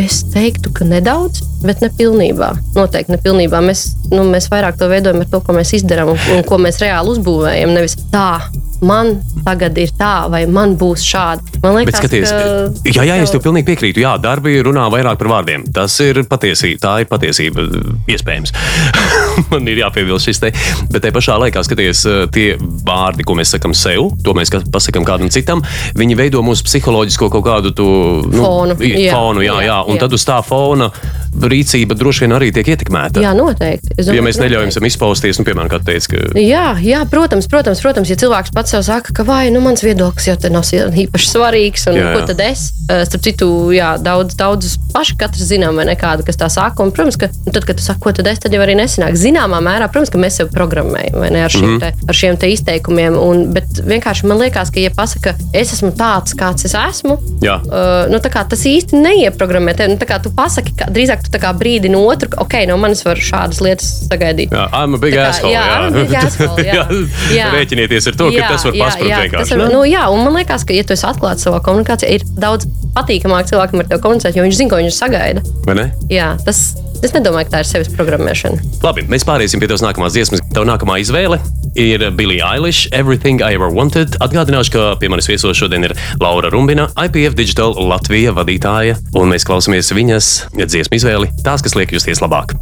[0.00, 2.52] Es teiktu, ka nedaudz, bet ne pilnībā.
[2.78, 3.60] Noteikti ne pilnībā.
[3.64, 6.80] Mēs, nu, mēs vairāk to veidojam ar to, ko mēs izdarām un, un ko mēs
[6.80, 7.74] reāli uzbūvējam.
[7.76, 8.38] Nevis tā,
[8.86, 9.14] man
[9.46, 11.60] tagad ir tā, vai man būs šādi.
[11.62, 14.02] Man liekas, Bet skaties, ka jā, jā, es tev pilnīgi piekrītu.
[14.04, 15.66] Jā, darbi runā vairāk par vārdiem.
[15.74, 16.80] Tas ir patiesība.
[16.82, 17.66] Tā ir patiesība.
[18.10, 18.54] Iespējams.
[19.52, 20.52] Man ir jāpiebilst šis te.
[20.92, 22.46] Bet tajā pašā laikā, skaties, tie
[22.86, 25.62] vārdi, ko mēs sakām sev, to mēs pasakām kādam citam,
[25.98, 27.88] viņi veido mūsu psiholoģisko kaut kādu to,
[28.28, 29.78] nu, Fonu, jā, fonu jā, jā, jā.
[29.88, 30.04] Un jā.
[30.04, 30.90] tad uz tā fona
[31.32, 33.22] rīcība droši vien arī tiek ietekmēta.
[33.24, 33.94] Jā, noteikti.
[33.96, 37.02] Es Ja domāju, mēs neļaujam sev izpausties, nu, piemēram, kā tu teici, ka Jā, jā,
[37.10, 40.50] protams, protams, protams, ja cilvēks pats sev saka, ka vai nu mans viedoklis jau te
[40.52, 42.68] nav īpaši svarīgs, un Jā, jā, ko tad es?
[42.90, 46.84] Eh, Starp citu, jā, daudz, daudz paši katrs zinām, vai nekādu, kas tā saka.
[46.84, 49.16] Un, protams, ka nu, tad, kad tu saki, ko tad es, tad jau arī nesanāk.
[49.18, 52.36] Zināmā mērā, protams, ka mēs sev programmējam vai ne ar šiem, mm te, ar šiem
[52.38, 53.16] te izteikumiem.
[53.18, 57.56] Un, bet vienkārši man liekas, ka, ja pasaka, es esmu tāds, kāds es esmu, jā.
[57.66, 59.94] Uh, nu, tā kā tas īsti neieprogrammē tevi.
[59.94, 62.76] Nu, tā kā tu pasaki, ka drīzāk tu tā kā brīdini otru, ka, ok, no
[62.82, 64.52] manis var šādas lietas sagaidīt.
[64.54, 65.52] Jā, I'm a big kā, asshole.
[65.54, 66.86] jā, a big asshole, jā.
[67.34, 67.50] Jā.
[67.56, 69.58] Rēķinieties ar to, ka Jā, tas var jā, jā, vienkārši.
[69.62, 72.68] Var, nu, jā, un man liekas, ka, ja tu esi atklāts savā komunikācijā, ir daudz
[72.96, 75.44] patīkamāk cilvēkam ar tevi komunicēt, jo viņš zina, ko viņš sagaida.
[75.68, 75.86] Vai ne?
[76.12, 76.64] Jā, tas,
[77.02, 78.62] es nedomāju, ka tā ir sevis programmēšana.
[78.84, 80.42] Labi, mēs pāriesim pie tavas nākamās dziesmas.
[80.54, 81.40] Tava nākamā izvēle
[81.78, 84.16] ir Billie Eilish, Everything I Ever Wanted.
[84.24, 89.46] Atgādināšu, ka pie manis viesos šodien ir Laura Rumbina, IPF Digital Latvija vadītāja, un mēs
[89.48, 92.56] klausāmies viņas dziesmu izvēli, tās, kas liek justies labāk.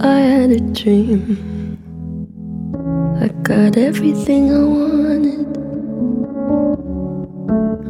[0.00, 1.38] I had a dream.
[3.20, 5.56] I got everything I wanted.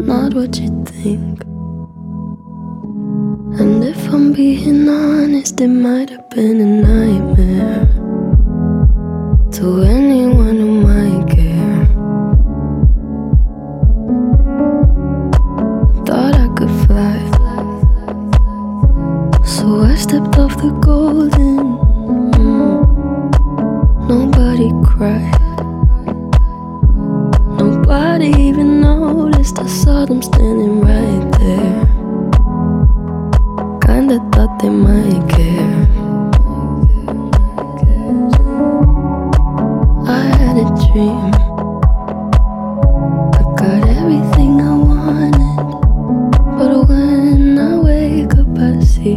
[0.07, 1.56] Not what you think.
[3.61, 7.87] And if I'm being honest, it might have been a nightmare
[9.53, 11.87] to anyone who might care.
[16.07, 17.19] Thought I could fly,
[19.45, 21.57] so I stepped off the golden.
[24.07, 25.41] Nobody cried.
[27.59, 29.59] Nobody even noticed.
[29.59, 31.95] I saw them standing right there.
[33.96, 35.88] Kinda thought they might care.
[40.04, 41.32] I had a dream.
[43.32, 45.64] I got everything I wanted.
[46.59, 49.16] But when I wake up, I see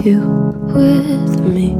[0.00, 0.24] you
[0.72, 1.76] with me.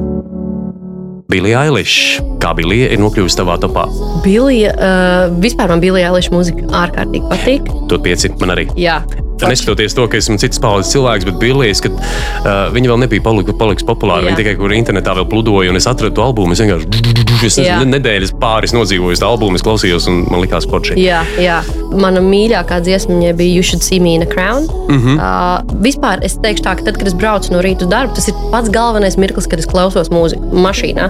[1.32, 2.20] Billie Eilish.
[2.44, 3.88] Kā Billie ir nokļuvusi tavā topā?
[4.20, 7.74] Bilija, uh, vispār man Bilija Eiliša mūzika ārkārtīgi patīk.
[7.88, 8.68] Tur pieci man arī.
[8.76, 9.00] Jā,
[9.50, 13.58] Neskatoties to, ka esmu cits paudzes cilvēks, bet Billijas, kad uh, viņa vēl nebija palikusi
[13.58, 14.30] paliks populāra, Jā.
[14.30, 16.56] viņa tikai kur internetā vēl pludoja, un es atradu to albumu.
[16.56, 17.12] Es vienkārši
[17.46, 20.96] es nedēļas pāris nodzīvoju to albumu, es klausījos, un man likās forši.
[21.00, 21.60] Jā, jā.
[21.92, 24.68] Mana mīļākā dziesma bija You Should See Me in a Crown.
[24.88, 25.00] Mm.
[25.02, 25.16] -hmm.
[25.18, 28.28] uh, vispār es teikšu, tā, ka tad, kad es braucu no rīta uz darbu, tas
[28.28, 31.08] ir pats galvenais mirklis, kad es klausos mūziku mašīnā.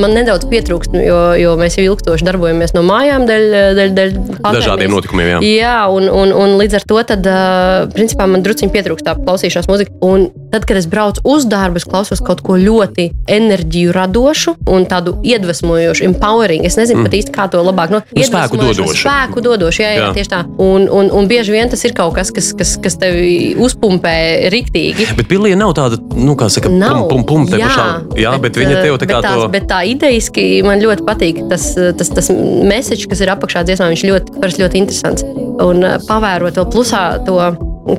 [0.00, 3.46] Man nedaudz pietrūkst, jo, jo mēs jau ilgstoši darbojamies no mājām dēļ,
[3.78, 4.60] dēļ, dēļ pandēmijas.
[4.60, 5.38] Dažādiem notikumiem, jā.
[5.42, 9.70] Jā, un, un, un līdz ar to tad, uh, principā, man druskuļi pietrūkst tā klausīšanās
[9.70, 9.94] mūzika.
[10.06, 14.86] Un tad, kad es braucu uz darbu, es klausos kaut ko ļoti enerģiju radošu un
[14.86, 16.62] tādu iedvesmojošu, empowering.
[16.68, 17.08] Es nezinu mm.
[17.08, 19.00] pat īsti, kā to labāk no Nu, spēku dodošu.
[19.00, 20.04] Spēku dodošu, jā, jā, Jā.
[20.06, 20.12] jā.
[20.14, 20.40] tieši tā.
[20.62, 24.14] Un, un, un bieži vien tas ir kaut kas, kas, kas, kas tevi uzpumpē
[24.54, 25.08] riktīgi.
[25.18, 27.08] Bet Billija nav tāda, nu, kā saka, Nav.
[27.10, 27.88] pum, pum, pum, te pašā.
[28.20, 29.50] Jā, bet, bet viņa tev tā kā tās, to.
[29.54, 31.44] Bet tā idejiski man ļoti patīk.
[31.50, 35.26] Tas, tas, tas message, kas ir apakšā dziesmā, viņš ļoti, ļoti interesants.
[35.64, 37.40] Un uh, pavērot vēl plusā to.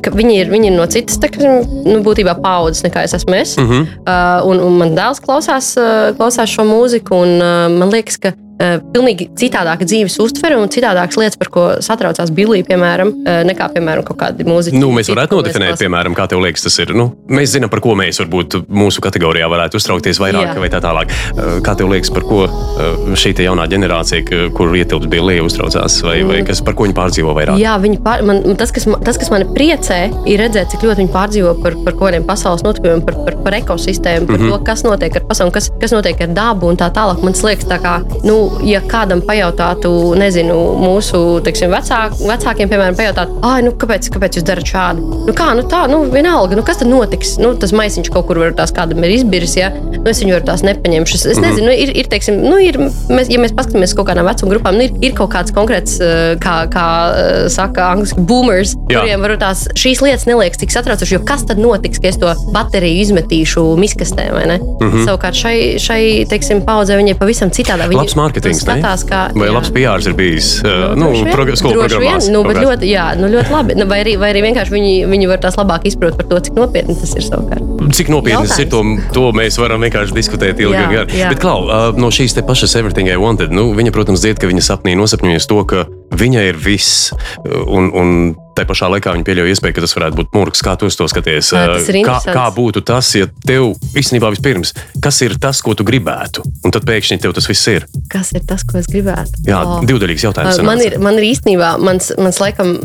[0.01, 1.51] Ka Viņi ir, viņi ir no citas kā,
[1.85, 3.35] nu, būtībā paudzes, nekā es esmu.
[3.35, 3.57] Es.
[3.57, 3.83] Mm -hmm.
[4.07, 8.33] Uh, un, un man dēls klausās, uh, klausās šo mūziku, un uh, man liekas, ka
[8.57, 14.05] pilnīgi citādāka dzīves uztvere un citādākas lietas, par ko satraucās Billy, piemēram, uh, nekā, piemēram,
[14.07, 14.79] kaut kādi mūziķi.
[14.79, 16.93] Nu, mēs varētu nodefinēt, piemēram, kā tev liekas, tas ir.
[16.95, 20.55] Nu, mēs zinām, par ko mēs varbūt mūsu kategorijā varētu uztraukties vairāk Jā.
[20.61, 21.11] vai tā tālāk.
[21.35, 22.45] Uh, Kā tev liekas, par ko
[23.17, 27.59] šī jaunā ģenerācija, kur ietilpst Billija, uztraucās, vai, vai kas, par ko viņi pārdzīvo vairāk?
[27.61, 31.13] Jā, viņi pār, man, tas, kas, tas, kas mani priecē, ir redzēt, cik ļoti viņi
[31.13, 34.55] pārdzīvo par, par kaut kādiem pasaules notikumiem, par, par, par ekosistēmu, par mm -hmm.
[34.55, 37.23] to, kas notiek ar pasauli, kas, kas notiek ar dabu un tā tālāk.
[37.23, 43.33] Man liekas, tā kā, nu, ja kādam pajautātu, nezinu, mūsu teiksim, vecāk, vecākiem, piemēram, pajautāt,
[43.45, 45.05] ah, nu, kāpēc, kāpēc jūs darat šādi?
[45.27, 47.35] Nu, kā, nu, tā, nu, vienalga, nu, kas tad notiks?
[47.41, 49.71] Nu, tas maisiņš kaut kur var tās kādam ir izbiris, ja
[50.05, 51.17] nu, es viņu varu tās nepaņemšu.
[51.17, 52.77] Es, es nezinu, nu, ir, ir, teiksim, nu, ir,
[53.09, 56.35] mēs, ja mēs paskatāmies kaut kādām vecuma grupām, nu, ir, ir kaut kāds konkrēts, eh,
[56.41, 59.01] kā, kā eh, saka, angļuiski boomers, Jā.
[59.01, 62.31] kuriem varbūt tās šīs lietas neliekas tik satraucošas, jo kas tad notiks, ja es to
[62.53, 64.59] bateriju izmetīšu miskastē, vai ne?
[64.61, 65.05] Mm -hmm.
[65.09, 67.89] Savukārt šai, šai teiksim, paudzē viņi ir pavisam citādā.
[67.89, 68.75] Viņi Labs mārketings, ne?
[68.75, 72.27] skatās, kā, Vai labs PR ir bijis nu, droši vien, prog skolu programmās?
[72.27, 73.77] Vien, nu, bet ļoti, jā, nu, ļoti labi.
[73.79, 76.59] Nu, vai, arī, vai arī vienkārši viņi, viņi var tās labāk izprast par to, cik
[76.59, 77.83] nopietni tas ir savukārt.
[77.95, 78.81] Cik nopietni tas ir, to,
[79.15, 80.77] to mēs varam vienkārši diskutēt ilgi.
[80.77, 81.21] Jā, un gari.
[81.33, 81.67] Bet, Klau,
[81.99, 85.49] no šīs te pašas Everything I Wanted, nu, viņa, protams, dzied, ka viņa sapnī nosapņojas
[85.51, 87.11] to, ka viņai ir viss.
[87.45, 88.17] Un, un
[88.55, 90.63] tā pašā laikā viņa pieļauj iespēju, ka tas varētu būt murgs.
[90.65, 91.51] Kā tu to skaties?
[91.55, 96.45] Jā, kā, kā būtu tas, ja tev īstenībā vispirms, kas ir tas, ko tu gribētu?
[96.65, 97.87] Un tad pēkšņi tev tas viss ir.
[98.11, 99.45] Kas ir tas, ko es gribētu?
[99.49, 99.79] Jā, O.
[99.87, 100.61] divdaļīgs jautājums.
[100.63, 100.91] Man sanāca.
[100.91, 102.77] ir, man ir īstenībā mans, mans laikam,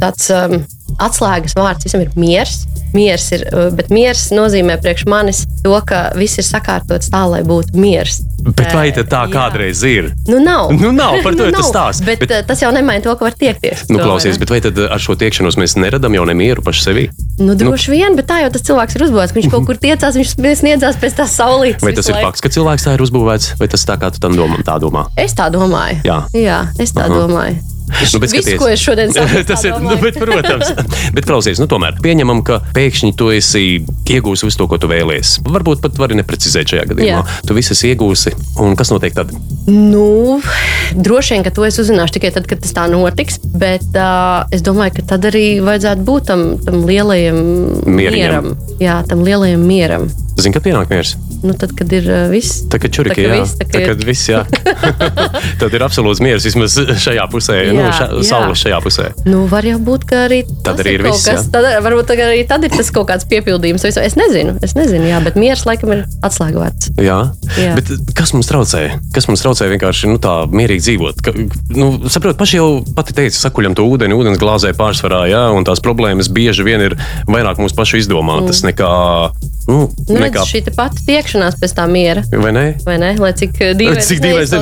[0.00, 0.62] tāds um,
[1.00, 2.64] atslēgas vārds visam ir miers.
[2.92, 7.40] Miers ir, uh, bet miers nozīmē priekš manis to, ka viss ir sakārtots tā, lai
[7.46, 8.20] būtu miers.
[8.42, 10.10] Bet vai tad tā kādreiz ir?
[10.26, 10.72] Nu, nav.
[10.74, 12.02] Nu, nav, par to ir tas stāsts.
[12.04, 13.86] Bet, Bet- bet tas jau nemaina to, ka var tiekties.
[13.88, 17.06] Nu, to, klausies, bet vai tad ar šo tiekšanos mēs neradām jau nemieru paši sevi?
[17.38, 19.36] Nu, droši nu, vien, bet tā jau tas cilvēks ir uzbūvēts.
[19.38, 21.86] Viņš kaut kur tiecās, viņš sniedzās pēc tās saulītes.
[21.86, 22.28] Vai tas ir laiku.
[22.28, 24.58] fakts, ka cilvēks tā ir uzbūvēts, vai tas tā kā tu tam domā?
[24.66, 25.06] Tā domā.
[25.16, 26.02] Es tā domāju.
[26.04, 26.24] Jā.
[26.34, 27.22] Jā es tā Aha.
[27.22, 27.62] domāju.
[27.92, 28.58] Nu, bet Viss, skaties.
[28.60, 29.76] ko es šodien saku, tas ir.
[29.82, 30.72] Nu, bet, protams,
[31.14, 33.64] bet klausies, nu, tomēr pieņemam, ka pēkšņi tu esi
[34.12, 35.38] iegūsi visu to, ko tu vēlies.
[35.46, 37.22] Varbūt pat vari neprecizēt šajā gadījumā.
[37.22, 37.40] Jā.
[37.48, 38.32] Tu visu esi iegūsi,
[38.64, 39.32] un kas notiek tad?
[39.68, 40.40] Nu,
[40.96, 43.38] droši vien, ka to es uzzināšu tikai tad, kad tas tā notiks.
[43.56, 47.38] Bet uh, es domāju, ka tad arī vajadzētu būt tam, tam lielajam
[47.86, 48.16] Mieriņam.
[48.16, 48.50] mieram.
[48.82, 50.08] Jā, tam lielajam mieram.
[50.40, 51.14] Zini, kad pienāk miers?
[51.42, 52.62] Nu, tad, kad ir uh, viss.
[52.72, 53.38] Tā kā čurika, Tā jā.
[53.42, 54.42] viss, tā Tā ir- kā viss, jā.
[55.60, 58.22] Tad ir absolūts miers vismaz šajā pusē, jā, nu, Jā, ša, jā.
[58.28, 59.06] saules šajā pusē.
[59.28, 61.46] Nu, var jau būt, ka arī Tad arī ir kaut viss, kas.
[61.46, 61.52] jā.
[61.54, 63.84] Tad, varbūt arī tad ir tas kaut kāds piepildījums.
[63.86, 64.00] Visu.
[64.02, 66.92] Es nezinu, es nezinu, jā, bet miers laikam ir atslēgvārds.
[67.02, 67.18] Jā.
[67.58, 67.74] Jā.
[67.78, 68.84] Bet kas mums traucē?
[69.14, 71.22] Kas mums traucē vienkārši nu, tā mierīgi dzīvot?
[71.26, 71.34] Ka,
[71.76, 75.82] nu, saprot, paši jau pati teica, sakuļam to ūdeni, ūdens glāzē pārsvarā, jā, un tās
[75.84, 76.96] problēmas bieži vien ir
[77.30, 78.92] vairāk mūsu pašu izdomātas nekā.
[79.68, 82.22] Nu, Nu, nekā šī pati tiekšanās pēc tā miera.
[82.32, 82.64] vai ne?
[82.86, 83.12] Vai ne?
[83.20, 84.00] Lai cik eh, dīvaini.
[84.00, 84.10] Tas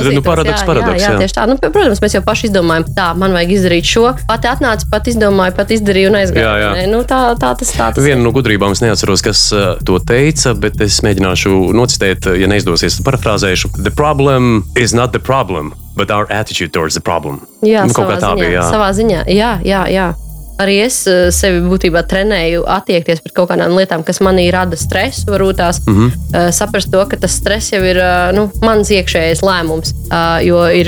[0.05, 1.19] ir, nu, paradoks, Jā, paradoks, Jā, jā, jā.
[1.23, 1.45] tieši tā.
[1.49, 4.05] Nu, protams, mēs jau paši izdomājam, tā, man vajag izdarīt šo.
[4.29, 6.53] Pati atnāca, pat izdomāja, pat izdarīja un aizgāja.
[6.61, 6.87] Jā, jā.
[6.91, 7.89] Nu, tā, tā tas tā.
[7.95, 12.49] tas Viena no gudrībām es neatceros, kas uh, to teica, bet es mēģināšu nocitēt, ja
[12.51, 13.73] neizdosies, tad parafrāzēšu.
[13.81, 17.41] The problem is not the problem, but our attitude towards the problem.
[17.65, 18.57] Jā, nu, kaut kā tā ziņā, bija.
[18.59, 18.67] Jā.
[18.69, 19.85] Savā ziņā, jā, jā.
[19.91, 20.09] jā.
[20.61, 25.25] Arī es eh, sevi būtībā trenēju attiekties pret kaut kādām lietām, kas manī rada stresu.
[25.31, 25.97] Varbūt tās mm.
[25.97, 26.51] -hmm.
[26.53, 29.93] saprast to, ka tas stress jau ir eh, nu, mans iekšējais lēmums.
[30.11, 30.87] Eh, Jo ir,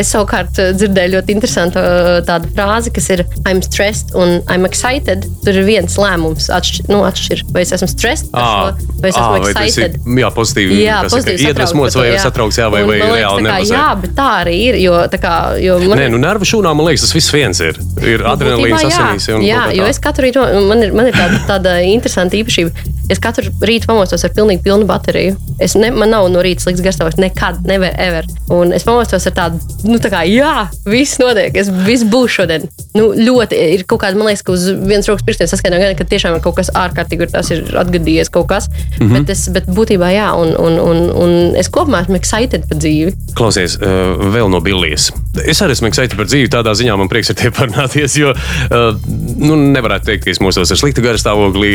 [0.00, 1.78] es savukārt dzirdēju ļoti interesantu
[2.26, 5.26] tādu frāzi, kas ir I'm stressed un I'm excited.
[5.44, 7.42] Tur ir viens lēmums, atšķir, nu, atšķir.
[7.52, 10.00] vai es esmu stressed par Ā, šo, vai es esmu ā, vai tas ir excited.
[10.22, 13.74] jā, pozitīvi, Jā, pozitīvi iedvesmots vai satraukts, jā, vai, Un vai liekas, reāli nervozē.
[13.74, 14.74] Jā, bet tā arī ir.
[14.84, 17.74] Jo, tā kā, jo man Nē, nu nervu šūnām, man liekas, tas viss viens ir.
[18.02, 18.98] Ir adrenalīns, Būtībā jā.
[18.98, 19.13] asinīs.
[19.36, 22.92] Un Jā, kā jo es katru rītu, man ir, man ir tāda, tāda interesanta īpašība.
[23.12, 25.36] Es katru rītu pamostos ar pilnīgi pilnu bateriju.
[25.62, 28.24] Es ne, man nav no rīta slikts garstāvoklis, nekad, never, ever.
[28.54, 32.64] Un es pamostos ar tādu, nu, tā kā, jā, viss notiek, es viss būšu šodien.
[32.96, 36.06] Nu, ļoti ir kaut kāda, man liekas, ka uz vienas rokas pirkstiem saskaitām, gan, ka
[36.08, 38.70] tiešām ir kaut kas ārkārtīgi, kur tas ir atgadījies kaut kas.
[38.70, 38.96] Mm.
[39.04, 39.12] -hmm.
[39.18, 43.12] bet, es, bet būtībā, jā, un, un, un, un es kopumā esmu excited par dzīvi.
[43.36, 45.10] Klausies, uh, vēl no Billijas.
[45.44, 46.48] Es arī esmu excited par dzīvi.
[46.52, 50.70] Tādā ziņā man prieks ar tevi parunāties, jo uh, nu, nevarētu teikt, ka es mūsos
[50.72, 51.72] ar sliktu garu stāvokli.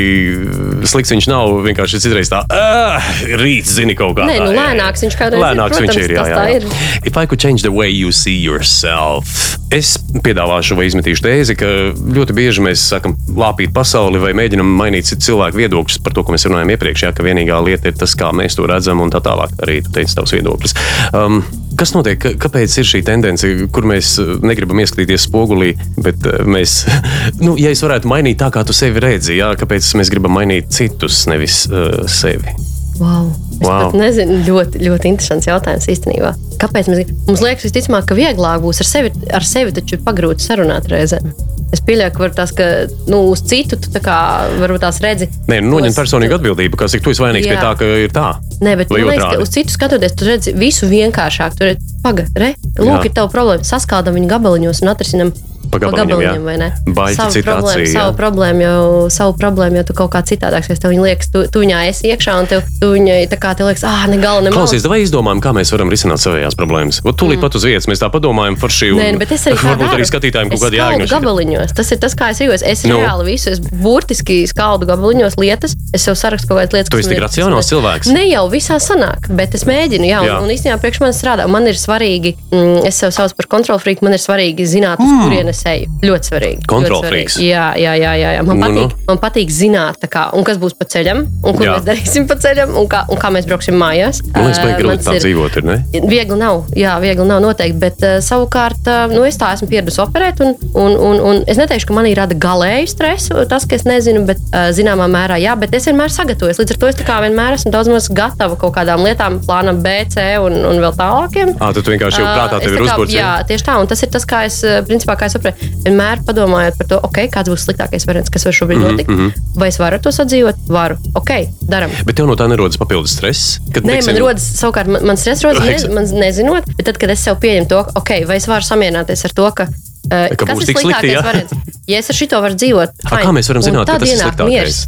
[0.90, 1.54] Slikts viņš nav.
[1.66, 3.10] Vienkārši citreiz tā, uh,
[3.42, 4.28] rīts zini kaut kā.
[4.30, 6.16] Nē, nu, lēnāks viņš kādreiz ir, Lēnāks viņš protams, ir.
[6.16, 6.60] Jā, jā, jā.
[6.60, 7.08] ir.
[7.10, 11.70] If I could change the way you see yourself, es piedāvāšu vai izmetīšu tēzi, ka
[12.18, 16.48] ļoti bieži mēs sākam lāpīt pasauli vai mēģinam mainīt cilvēku viedokļus par to, ko mēs
[16.50, 17.06] runājām iepriekš.
[17.08, 19.94] Jā, ka vienīgā lieta ir tas, kā mēs to redzam, un tā tālāk arī tu
[19.96, 20.76] teici tavs viedoklis.
[21.14, 21.44] Um,
[21.80, 22.20] Kas notiek?
[22.44, 25.70] Kāpēc ir šī tendence, kur mēs uh, negribam ieskatīties spogulī,
[26.04, 26.82] bet uh, mēs,
[27.46, 30.74] nu, ja es varētu mainīt tā, kā tu sevi redzi, jā, kāpēc mēs gribam mainīt
[30.76, 32.52] citus, nevis uh, sevi?
[33.00, 33.30] Wow.
[33.60, 33.86] Es wow.
[33.88, 36.34] pat nezinu, ļoti, ļoti interesants jautājums īstenībā.
[36.60, 40.44] Kāpēc mēs, mums liekas, visticamāk, ka vieglāk būs ar sevi, ar sevi taču ir pagrūti
[40.44, 41.32] sarunāt reizēm.
[41.70, 42.66] Es pieļauju, ka tas, ka
[43.12, 44.18] nu, uz citu tu tā kā
[44.58, 45.28] varbūt tās redzi.
[45.52, 47.62] Nē, nu, noņemt personīgu atbildību, kas ir tu esi vainīgs pie Jā.
[47.62, 48.30] tā, ka ir tā.
[48.66, 51.60] Nē, bet liekas, uz citu skatoties, tu redzi visu vienkāršāk.
[51.60, 53.06] Tur ir pagaidi, lūk, Jā.
[53.10, 53.68] ir tava problēma.
[53.68, 55.34] Saskaldam viņu gabaliņos un atrisinam.
[55.70, 56.32] Pa gabaliņam, jā.
[56.42, 56.68] vai ne?
[56.98, 57.92] Baļķa Savu problēmu, jā.
[57.94, 60.66] savu problēmu, jau, savu problēmu jau tu kaut kā citādāk.
[60.66, 63.52] Es tev viņa liekas, tu, tu viņā esi iekšā un tev, tu viņai tā kā
[63.60, 67.04] te liekas, ah, ne gala, ne Klausies, vai izdomājam, kā mēs varam risināt savējās problēmas?
[67.04, 67.44] Ot, tūlīt mm.
[67.44, 70.08] pat uz vietas mēs tā padomājam par šī Nē, nu, bet es arī varbūt arī
[70.10, 71.12] skatītājiem kaut kādi jāgņem.
[71.14, 71.76] gabaliņos.
[71.78, 72.66] Tas ir tas, kā es jūtos.
[72.66, 72.98] Es Nu.
[73.04, 75.78] reāli visu, es burtiski skaldu gabaliņos lietas.
[75.94, 76.90] Es sev sarakstu kaut kādas lietas.
[76.90, 78.10] Tu esi tik man racionāls cilvēks.
[78.16, 80.10] Ne jau visā sanāk, bet es mēģinu.
[80.10, 81.46] Jā, un, un īstenībā priekš manis strādā.
[81.52, 85.22] Man ir svarīgi, mm, es sev saucu par kontrolfrīku, man ir svarīgi zināt, uz mm.
[85.26, 85.90] kurienes eju.
[86.06, 86.66] Ļoti svarīgi.
[86.70, 87.40] Kontrolfrīks.
[87.44, 88.46] Jā, jā, jā, jā, jā.
[88.46, 88.86] Man, Nu, nu.
[88.86, 91.78] patīk, man patīk zināt, kā, un kas būs pa ceļam, un ko Jā.
[91.78, 94.20] mēs darīsim pa ceļam, un kā, un kā mēs brauksim mājās.
[94.34, 95.78] Man liekas, ka grūti tā ir- dzīvot, ir ne?
[96.10, 100.02] Viegli nav, jā, viegli nav noteikti, bet uh, savukārt uh, nu, es tā esmu pieradusi
[100.04, 100.44] operēt.
[100.44, 104.26] Un, un, un, un es neteikšu, ka manī rada galēju stresu, tas, ka es nezinu,
[104.28, 106.60] bet uh, zināmā mērā jā, bet es vienmēr sagatavojos.
[106.60, 110.26] Līdz ar to es vienmēr esmu daudz maz gatava kaut kādām lietām, plānam B, C
[110.44, 111.56] un, un vēl tālākiem.
[111.60, 113.14] Ā, tad vienkārši jau Ā, prātā tev ir uzbūrts.
[113.16, 116.24] Jā, tieši tā, un tas ir tas, kā es, ā, principā, kā es saprotu, vienmēr
[116.28, 119.10] padomājot par to, okay, kāds būs sliktākais variants, kas var šobrīd Mhm, notikt.
[119.10, 119.32] Mm -hmm.
[119.56, 120.56] Vai es varu to sadzīvot?
[120.68, 120.98] Varu.
[121.16, 121.30] Ok,
[121.62, 121.90] daram.
[122.06, 123.60] Bet tev no tā nerodas papildus stress.
[123.74, 125.94] Kad, Nē, teiksim, man rodas savukārt, man, man stress rodas ne, Ekstra.
[125.94, 129.32] man nezinot, bet tad, kad es sev pieņemu to, ok, vai es varu samierināties ar
[129.34, 129.68] to, ka.
[130.10, 131.24] Uh, Ka kas būs ir slikti, sliktākais jā?
[131.24, 131.54] variants?
[131.88, 133.22] Ja es ar šito varu dzīvot, fine.
[133.24, 134.50] kā mēs varam zināt, ka tad tas ir ienāk sliktākais?
[134.50, 134.88] miers.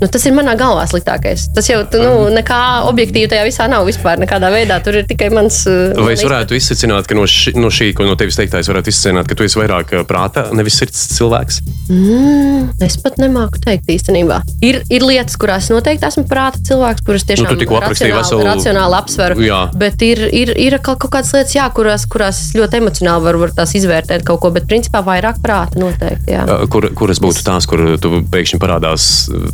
[0.00, 1.46] Nu, tas ir manā galvā sliktākais.
[1.56, 2.58] Tas jau tu, nu, nekā
[2.90, 4.18] objektīvi tajā visā nav vispār.
[4.20, 5.62] Nekādā veidā tur ir tikai mans.
[5.70, 8.68] uh, Vai es varētu izsacināt, ka no, ši, no šī, ko no tevis teiktā, es
[8.68, 11.62] varētu izsacināt, ka tu esi vairāk ā, prāta, nevis sirds cilvēks?
[11.88, 14.42] Mm, es pat nemāku teikt īstenībā.
[14.66, 18.50] Ir, ir lietas, kurās noteikti esmu prāta cilvēks, kuras tiešām Nu, tikko aprakstīji racionāli, veselu-
[18.52, 19.40] racionāli apsveru.
[19.46, 19.60] Jā.
[19.80, 23.42] Bet ir, ir, ir atkal kaut kādas lietas, jā, kurās, kurās es ļoti emocionāli varu,
[23.46, 26.34] varu tās izvērtēt kaut ko, bet principā vairāk prāta noteikti.
[26.36, 26.44] Jā.
[26.44, 29.06] Ā, Kur, kuras būtu tās, kur tu pēkšņi parādās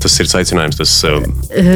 [0.02, 1.26] tas sirds tas aicinājums, tas um,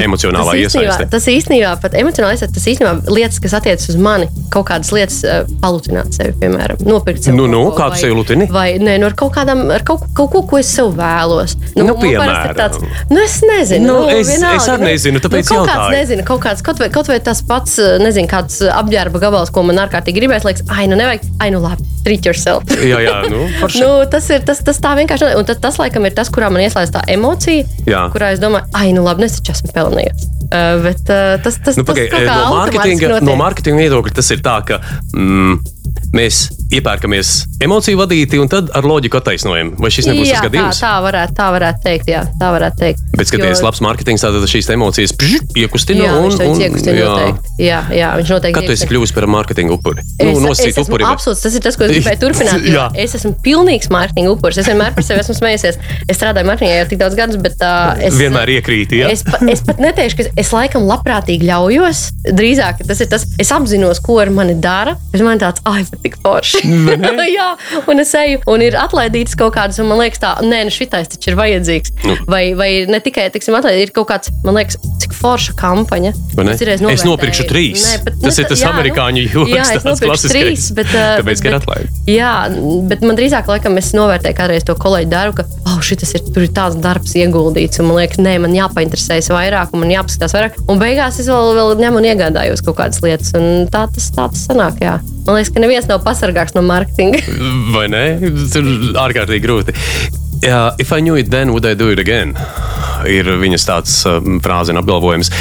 [0.06, 1.06] emocionālā tas iesaiste.
[1.12, 5.18] tas īstenībā pat emocionāli iesaiste, tas īstenībā lietas, kas attiecas uz mani, kaut kādas lietas,
[5.26, 7.36] uh, palutināt sevi, piemēram, nopirkt sev.
[7.36, 8.48] Nu, nu, ko, kā tu vai- sevi lutini?
[8.52, 11.56] Vai nē, nu, ar kaut kādām, ar kaut, kaut ko, ko es sev vēlos.
[11.76, 12.54] Nu, ir piemēram.
[12.56, 13.86] Tāds, nu, es nezinu.
[13.86, 15.98] Nu, es- vienalga, es arī nu, nezinu, tāpēc nu, kaut kāds, jautāju.
[16.00, 19.62] nezinu, kaut kāds, kaut vai, kaut vai tas pats, uh, nezinu, kāds apģērba gabals, ko
[19.66, 22.64] man ārkārtīgi gribēs, liekas, ai, nu nevajag, ai, nu labi, treat yourself.
[22.80, 23.44] Jā, jā, nu.
[23.76, 25.34] Nu, tas ir tas, tas tā vienkārši.
[25.36, 28.06] Un tas, tas, laikam, ir tas, kurā man ieslēdz tā emocija, Jā.
[28.14, 30.26] kurā es domāju, ah, nu labi, nu, es taču esmu pelnījis.
[30.46, 34.12] Uh, bet uh, tas, tas, Nu, tas pagai, kaut kā no, mārketinga, no mārketinga viedokļa
[34.20, 34.78] tas ir tā, ka
[35.10, 35.56] mm,
[36.14, 39.74] mēs iepērkamies emociju vadīti un tad ar loģiku attaisnojam.
[39.80, 40.80] Vai šis nebūs jā, tas tā, gadījums?
[40.82, 42.10] tā, varētu, tā varētu teikt.
[42.10, 43.04] Jā, tā varētu teikt.
[43.16, 47.10] Bet skaties, Jo- labs mārketings tātad šīs emocijas pžš, iekustina Jā, un, un iekustina jā.
[47.12, 47.54] noteikti.
[47.66, 48.56] Jā, jā, viņš noteikti.
[48.58, 50.04] Kad tu esi kļuvis par mārketinga upuri?
[50.18, 51.06] Es, Nu, es nosacīt esmu upuri.
[51.08, 52.66] absolūts, tas ir tas, ko es gribēju turpināt.
[52.76, 52.86] Jā.
[53.06, 54.58] Es esmu pilnīgs mārketinga upuris.
[54.60, 55.78] Es vienmēr par sevi esmu smējies.
[56.10, 59.10] Es strādāju mārketingā jau tik daudz gadus, bet uh, es Vienmēr iekrīti, jā?
[59.14, 62.02] Es, pa, es pat neteikšu, ka es laikam labprātīgi ļaujos.
[62.36, 64.96] Drīzāk tas ir tas, es apzinos, ko ar mani dara.
[65.12, 66.55] Bet man tāds, ah, tik forši.
[67.36, 67.48] Jā,
[67.90, 71.10] un es eju, un ir atlaidītas kaut kādas, un man liekas, tā, nē, nu šitais
[71.12, 71.94] taču ir vajadzīgs.
[72.06, 72.16] Nu.
[72.30, 76.12] Vai, vai ne tikai, teiksim, atlaidīt, ir kaut kāds, man liekas, cik forša kampaņa.
[76.36, 76.56] Ne?
[76.92, 77.84] Es nopirkšu trīs.
[78.04, 81.50] bet, Tas ir tas jā, nu, amerikāņu joks, Jā, es nopirkšu trīs, bet, Tāpēc, ka
[81.50, 81.90] ir atlaide.
[82.10, 82.32] Jā,
[82.90, 86.46] bet man drīzāk, laikam, es novērtēju kādreiz to kolēģi darbu, ka, oh, šis ir, tur
[86.46, 90.60] ir tāds darbs ieguldīts, un man liekas, nē, man jāpainteresējas vairāk, un man jāpaskatās vairāk.
[90.70, 94.28] Un beigās es vēl, vēl ņemu un iegādājos kaut kādas lietas, un tā tas, tā
[94.32, 94.98] tas sanāk, jā.
[95.26, 97.22] Man liekas, ka neviens nav pasargāts no mārketinga.
[97.74, 98.04] Vai ne?
[98.22, 98.70] Tas ir
[99.02, 99.74] ārkārtīgi grūti.
[100.44, 102.36] Yeah, if I knew it then, would I do it again?
[103.08, 105.32] Ir viņas tāds um, frāze un apgalvojums.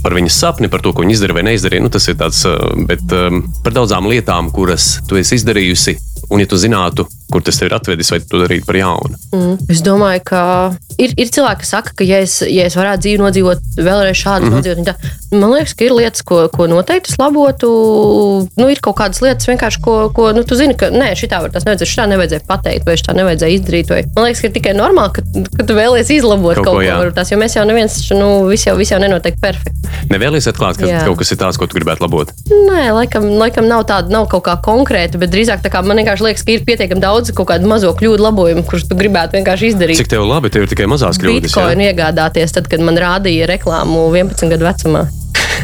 [0.00, 1.84] Par viņas sapni, par to, ko viņa izdarīja vai neizdarīja.
[1.84, 5.98] Nu, tas ir tāds, uh, bet um, par daudzām lietām, kuras tu esi izdarījusi,
[6.32, 9.18] un ja tu zinātu, kur tas tev ir atvedis, vai tu to darītu par jaunu.
[9.34, 9.56] Mm.
[9.72, 10.42] Es domāju, ka
[10.98, 14.46] ir, ir cilvēki, kas saka, ka, ja es, ja es varētu dzīvi nodzīvot vēlreiz šādu
[14.46, 14.50] mm.
[14.50, 14.56] -hmm.
[14.58, 17.70] nodzīvot, tā, man liekas, ka ir lietas, ko, ko noteikti labotu.
[18.58, 21.66] Nu, ir kaut kādas lietas, ko, ko nu, tu zini, ka nē, šitā var tas
[21.66, 23.92] nevajadzēja, šitā nevajadzēja pateikt, vai šitā nevajadzēja izdarīt.
[23.94, 24.02] Vai.
[24.16, 27.14] Man liekas, ka ir tikai normāli, ka, ka tu vēlies izlabot Kaut kaut, ko, ko,
[27.16, 29.80] tās, jo mēs jau neviens, nu, viss jau, viss jau nenotiek perfekti.
[30.10, 31.02] Nevēlies atklāt, ka Jā.
[31.06, 32.30] kaut kas ir tāds, ko tu gribētu labot.
[32.50, 36.26] Nē, laikam, laikam nav tāda, nav kaut kā konkrēta, bet drīzāk tā kā man vienkārši
[36.26, 40.00] liekas, ka ir pietiekami daudz kaut kādu mazo kļūdu labojumu, kurus tu gribētu vienkārši izdarīt.
[40.00, 41.52] Cik tev labi, tev ir tikai mazās kļūdas.
[41.52, 41.68] jā?
[41.68, 45.06] Bitcoin iegādāties, tad, kad man rādīja reklāmu 11 gadu vecumā.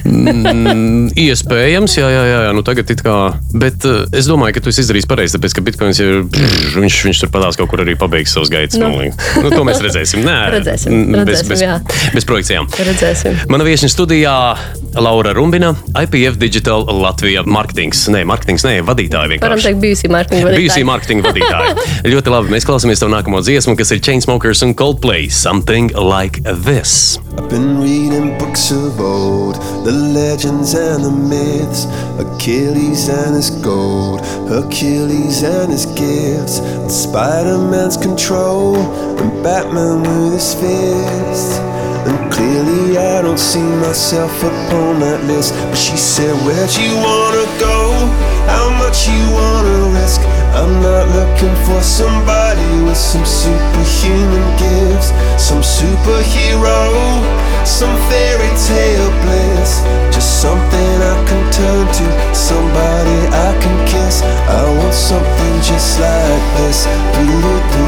[0.07, 2.53] Mm, iespējams, jā, jā, jā, jā.
[2.57, 3.16] Nu, tagad it kā.
[3.57, 6.23] Bet uh, es domāju, ka tu esi izdarījis pareizi, tāpēc ka Bitcoins ir.
[6.31, 8.79] Brr, viņš, viņš tur patās kaut kur arī pabeigs savus gaitas.
[8.81, 8.90] Nu.
[8.97, 9.51] Nu.
[9.53, 10.23] To mēs redzēsim.
[10.27, 11.77] Nē, Redzēsim, bez, redzēsim, bez, jā.
[12.14, 12.69] bez projekcijām.
[12.88, 13.38] Redzēsim.
[13.53, 14.35] Mana viesiņa studijā
[14.97, 18.07] Laura Rumbina, IPF Digital Latvija marketings.
[18.12, 19.69] Nē, marketings, nē, vadītāja Varam vienkārši.
[19.71, 20.62] teikt, bijusī mārketinga vadītāja.
[20.62, 21.77] Bijusī mārketinga vadītāja.
[22.14, 22.55] Ļoti labi.
[22.57, 25.29] Mēs klausāmies tev nākamo dziesmu, kas ir Chainsmokers un Coldplay.
[25.33, 27.16] Something like this.
[27.38, 31.85] I've been reading books of old, the legends and the myths,
[32.18, 36.57] Achilles and his gold, Hercules and his gifts,
[36.92, 41.59] Spider Man's control, and Batman with his fists.
[42.09, 45.53] And clearly, I don't see myself upon that list.
[45.53, 47.75] But she said, Where'd you wanna go?
[49.04, 50.20] You wanna risk?
[50.56, 56.96] I'm not looking for somebody with some superhuman gifts, some superhero,
[57.64, 59.85] some fairy tale bliss.
[60.11, 64.22] Just something I can turn to, somebody I can kiss.
[64.22, 66.87] I want something just like this.
[67.14, 67.87] Do-do-do.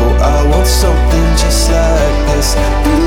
[0.00, 3.05] Oh, I want something just like this.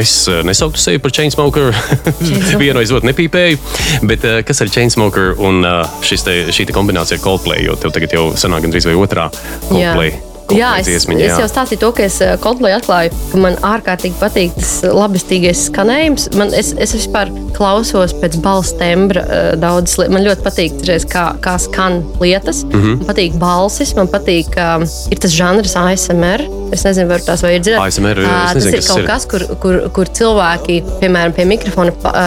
[0.00, 1.70] Es uh, nesauktu sevi par chainsmoker.
[2.62, 3.60] Vienu aiz otru nepīpēju.
[4.08, 5.64] Bet uh, kas ir chainsmoker un
[6.06, 7.64] šis te, šī te kombinācija ar Coldplay?
[7.66, 9.30] Jo tev tagad jau sanāk gandrīz vai otrā
[9.68, 10.12] Coldplay.
[10.12, 13.56] Jā, Coldplay es, dziesmiņa, es jau stāstīju to, ka es eh, Coldplay atklāju, ka man
[13.66, 16.28] ārkārtīgi patīk tas labestīgais skanējums.
[16.38, 20.14] Man, es, es vispār klausos pēc balss tembra eh, daudzas lietas.
[20.16, 22.64] Man ļoti patīk, reiz, kā, kā skan lietas.
[22.68, 22.74] Mm.
[22.74, 22.98] -hmm.
[23.00, 24.68] Man patīk balsis, man patīk, ka
[25.10, 26.44] ir tas žanrs ASMR.
[26.72, 27.84] Es nezinu, vai tās vai ir dzirdēts.
[27.98, 29.08] ASMR, Ā, tas nezinu, ir kas kaut ir.
[29.10, 32.26] kas, kur, kur, kur cilvēki, piemēram, pie mikrofona ā,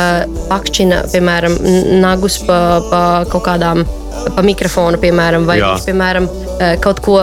[0.51, 1.59] pakšķina, piemēram,
[2.03, 2.59] nagus pa,
[2.91, 3.85] pa kaut kādām.
[4.35, 6.25] Pa mikrofonu, piemēram, vai viņš, piemēram,
[6.81, 7.17] kaut ko,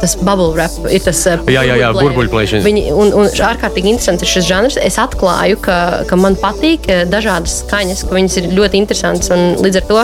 [0.00, 2.64] tas bubble wrap, ir tas Jā, jā, jā, burbuļplēšana.
[2.66, 4.78] Viņi, un, un ārkārtīgi interesants ir šis žanrs.
[4.82, 5.76] Es atklāju, ka,
[6.10, 9.30] ka man patīk dažādas skaņas, ka viņas ir ļoti interesantas.
[9.30, 10.00] un Līdz ar to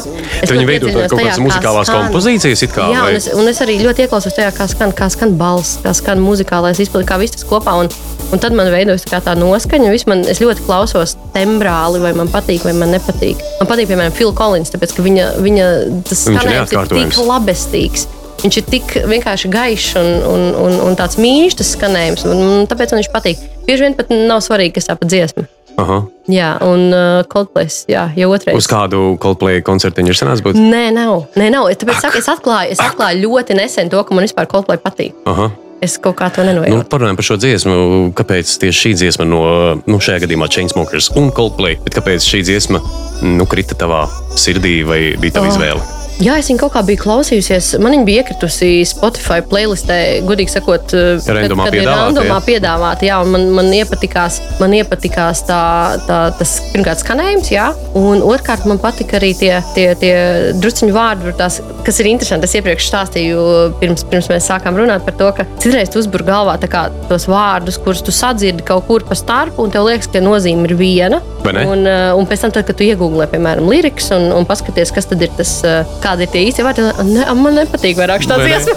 [0.55, 3.11] viņi veido kaut kādas kā muzikālās kompozīcijas, it kā, Jā, vai?
[3.11, 6.23] un es, un es arī ļoti ieklausos tajā, kā skan, kā skan balss, kā skan
[6.27, 7.77] muzikālais izpildi, kā viss tas kopā.
[7.81, 7.91] Un,
[8.35, 9.95] un tad man veidojas tā, tā noskaņa.
[10.11, 13.43] Man, es ļoti klausos tembrāli, vai man patīk, vai man nepatīk.
[13.61, 15.67] Man patīk, piemēram, Phil Collins, tāpēc ka viņa, viņa
[16.07, 18.09] tas Viņš skanējums ir tik labestīgs.
[18.43, 22.27] Viņš ir tik vienkārši gaišs un, un, un, un tāds mīļš, tas skanējums.
[22.29, 23.47] Un, un tāpēc man viņš patīk.
[23.67, 25.47] Bieži vien pat nav svarīgi, kas tā pa dziesma.
[25.77, 25.99] Aha.
[26.33, 28.57] Jā, un uh, Coldplay, jā, jau otrais.
[28.57, 30.57] Uz kādu Coldplay koncertu viņi ir sanācis būt?
[30.57, 31.27] Nē, nav.
[31.37, 31.69] Nē, nav.
[31.77, 35.13] Tāpēc saku, es, atklāju, es atklāju ļoti nesen to, ka man vispār Coldplay patīk.
[35.29, 35.51] Aha.
[35.85, 36.89] Es kaut kā to Nu, nenojautu.
[36.89, 37.75] parunājot par šo dziesmu,
[38.17, 39.41] kāpēc tieši šī dziesma no,
[39.87, 42.81] nu, šajā gadījumā Chainsmokers un Coldplay, bet kāpēc šī dziesma
[43.23, 44.07] nu, krita tavā
[44.41, 45.53] sirdī vai bija tava Oh.
[45.53, 45.81] izvēle?
[46.17, 47.75] Jā, es viņu kaut kā biju klausījusies.
[47.83, 53.05] Man viņa bija iekritusi Spotify playlistē, gudīgi sakot, eh, Randomā piedāvāta, piedāvāta.
[53.05, 55.61] Jā, un man, man iepatikās, man iepatikās tā,
[56.09, 57.67] tā, tas pirmkārt skanējums, jā,
[58.01, 60.15] un otrkārt man patika arī tie, tie, tie
[60.57, 62.49] drusciņu vārdi, tās, kas ir interesanti.
[62.49, 63.45] Es iepriekš stāstīju,
[63.83, 67.77] pirms, pirms mēs sākām runāt par to, ka citreiz tu uzbūr galvā kā tos vārdus,
[67.77, 71.21] kurus tu sadzirdi kaut kur pa starpu, un tev liekas, ka nozīme ir viena.
[71.45, 75.13] Un, eh, un pēc tam, tad, kad tu iegūlē, piemēram, lirikas un, un paskaties, kas
[75.13, 75.61] tad ir tas,
[76.07, 78.49] kādi ir tie īstie vārdi, ne, man nepatīk vairāk ne?
[78.49, 78.77] dziesma.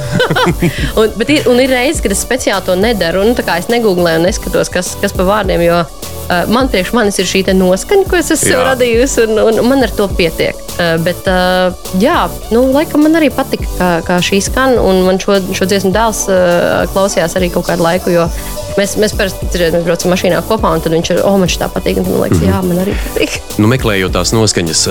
[1.00, 4.30] un, bet ir, un ir reizes, kad es speciāli to nedaru, un es negūlēju un
[4.30, 5.84] neskatos, kas, kas pa vārdiem, jo
[6.50, 8.66] man priekš manis ir šī noskaņa, ko es esmu Jā.
[8.74, 10.58] radījusi, un, un man ar to pietiek.
[10.80, 15.20] Uh, bet, uh, jā, nu, laikam man arī patika, kā, kā šī skan, un man
[15.22, 16.26] šo, šo dziesmu dēls
[16.94, 18.14] klausījās arī kaut kādu laiku,
[18.80, 19.50] mēs, mēs parasti
[19.84, 22.62] braucam mašīnā kopā, un tad viņš ir, oh, man šī tā patīk, man liekas, jā,
[22.66, 23.40] man arī patīk.
[23.60, 24.82] Nu, meklējot tās noskaņas,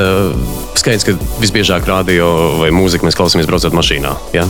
[0.76, 2.26] skaidrs, ka visbiežāk radio
[2.58, 4.10] vai mūziku mēs klausāmies braucot mašīnā.
[4.36, 4.44] Ja?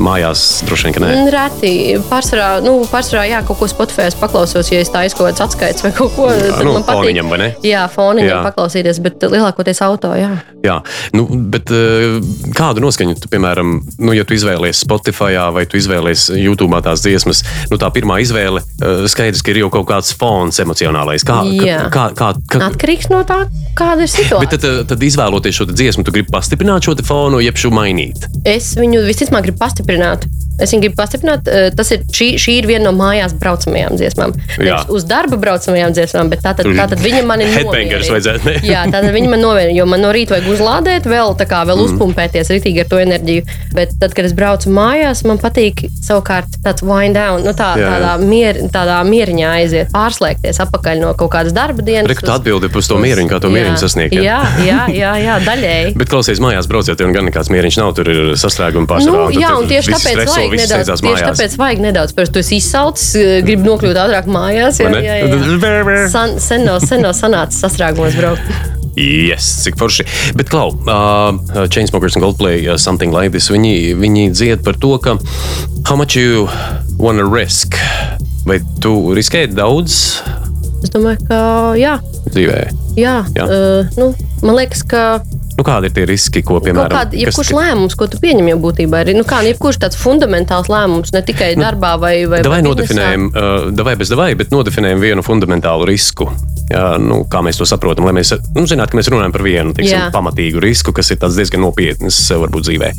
[0.00, 1.10] Mājās droši vien, ka nē.
[1.12, 1.72] Mm, Reti.
[2.08, 5.92] Pārsvarā, nu, pārsvarā, jā, kaut ko Spotify paklausos, ja es tā izkoju kāds atskaits vai
[5.96, 7.00] kaut ko Jā, tad nu, man patīk.
[7.00, 7.34] foniņam?
[7.66, 8.40] Jā, foniņam Jā.
[8.48, 10.30] paklausīties, bet lielākoties auto, jā.
[10.64, 10.76] Jā,
[11.16, 12.18] nu, bet uh,
[12.56, 17.42] kādu noskaņu tu, piemēram, nu, ja tu izvēlējies Spotify vai tu izvēlējies YouTube tās dziesmas,
[17.72, 21.24] nu, tā pirmā izvēle uh, skaidrs, ka ir jau kaut kāds fons emocionālais.
[21.26, 21.86] Kā, Jā.
[21.92, 23.42] kā, kā, kā, Atkarīgs no tā,
[23.78, 24.44] kāda ir situācija.
[24.44, 28.28] Bet tad, uh, tad izvēloties šo dziesmu, tu gribi pastiprināt šo fonu, jeb šo mainīt.
[28.48, 30.28] Es viņu visticamāk gribu pastiprināt.
[30.60, 31.48] Es viņu gribu pastiprināt.
[31.48, 34.34] eh, Tas ir, šī, šī ir viena no mājās braucamajām dziesmām.
[34.58, 34.58] Jā.
[34.64, 38.10] Nevis uz darba braucamajām dziesmām, bet tā tad, Tur tā tad viņa man ir headbangers
[38.12, 38.54] vajadzētu?
[38.66, 41.68] Jā, tā tad viņa man novērina, jo man no rīta vajag uzlādēt, vēl, kā, Mm.
[41.70, 43.42] vēl uzpumpēties rītīgi ar to enerģiju.
[43.74, 47.86] Bet tad, kad es braucu mājās, man patīk savukārt tāds wind down, nu, tā, Jā,
[47.86, 47.90] jā.
[47.96, 52.08] tādā, mier, tādā mieriņā aiziet, pārslēgties atpakaļ no kaut kādas darba dienas.
[52.10, 54.22] Reku tu atbildi uz to mieriņu, kā to mieriņu sasniegt, jā?
[54.24, 55.94] Jā, jā, jā, jā daļēji.
[56.00, 57.94] Bet klausies, mājās brauciet, un gan nekāds mieriņš nav.
[57.94, 61.04] Tur ir sastrēguma Nu, un tad jā, tur un tieši tāpēc streso, visi nedaudz, steidzās
[61.06, 61.28] mājās.
[61.30, 62.14] tāpēc vajag nedaudz.
[62.16, 64.80] Pirms tu esi izsalcis, eh, gribi nokļūt ātrāk mājās.
[64.82, 66.08] Jā, jā, jā.
[66.14, 68.76] San, sen nav, sen nav sanācis sastrēgumos braukt.
[69.00, 70.04] Yes, cik forši.
[70.36, 74.96] Bet, Klau, uh, Chainsmokers un Goldplay, uh, something like this, viņi, viņi dzied par to,
[74.98, 75.14] ka
[75.88, 76.48] how much you
[76.98, 77.78] wanna risk?
[78.44, 80.20] Vai tu riskēji daudz
[80.80, 81.38] Es domāju, ka
[81.76, 81.98] jā.
[82.32, 82.60] dzīvē?
[82.96, 83.44] Jā, Jā.
[83.46, 84.10] uh, nu,
[84.42, 85.20] man liekas, ka
[85.60, 88.46] Nu, kādi ir tie riski, ko, kaut piemēram, kāda, jebkurš kas- lēmums, ko tu pieņem,
[88.48, 92.40] jau būtībā ir nu, kā, nu, jebkurš tāds fundamentāls lēmums, ne tikai darbā vai, vai,
[92.46, 96.30] Davai vai nodefinējam, uh, davai bez davai, bet nodefinējam vienu fundamentālu risku.
[96.70, 99.74] Jā, nu, kā mēs to saprotam, lai mēs nu, zinātu, ka mēs runājam par vienu
[99.76, 100.10] teiksim, Jā.
[100.14, 102.92] pamatīgu risku, kas ir diezgan nopietns varbūt dzīvē.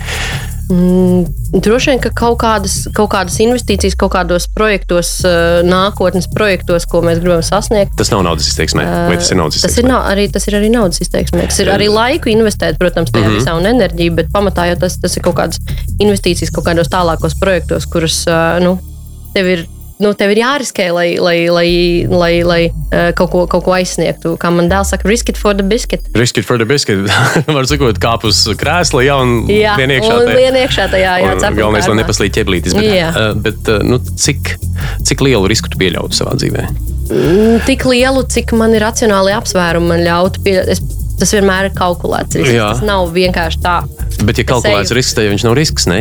[1.52, 7.02] Droši vien, ka kaut kādas, kaut kādas investīcijas, kaut kādos projektos, eh, nākotnes projektos, ko
[7.06, 7.98] mēs gribam sasniegt.
[8.00, 9.92] Tas nav naudas izteiksmē, vai tas ir naudas Tas ir, izteiksmē?
[9.92, 11.44] nav, arī, tas ir arī naudas izteiksme.
[11.52, 13.36] Tas ir arī laiku investēt, protams, tajā mm.
[13.36, 13.44] -hmm.
[13.44, 15.60] visā un enerģiju, bet pamatā jau tas, tas ir kaut kādas
[16.00, 18.80] investīcijas kaut kādos tālākos projektos, kurus uh, nu,
[19.34, 19.68] tev ir.
[20.02, 21.68] Nu, tev ir jāriskē, lai, lai, lai,
[22.10, 24.34] lai, lai uh, kaut, ko, kaut ko aizsniegtu.
[24.41, 26.08] Kā man dēls saka, risk it for the biscuit.
[26.18, 27.06] Risk it for the biscuit.
[27.56, 30.16] Var sakot, kāp uz krēsla, ja un Jā, vien iekšā.
[30.26, 32.74] te- vien iekšā tajā, jā, Un cepuma Galvenais, lai nepaslīd ķeblītis.
[32.80, 33.12] Bet, Jā.
[33.14, 34.56] uh, bet uh, nu, cik,
[35.06, 36.66] cik lielu risku tu pieļautu savā dzīvē?
[37.68, 40.97] Tik lielu, cik man ir racionāli apsvērumi, man ļautu pieļaut.
[41.22, 42.34] Tas vienmēr ir kalkulēts.
[42.39, 42.56] risks.
[42.56, 42.72] Jā.
[42.74, 43.76] Tas nav vienkārši tā.
[44.26, 45.99] Bet, ja kalkulēts risks, tad viņš nav risks, ne?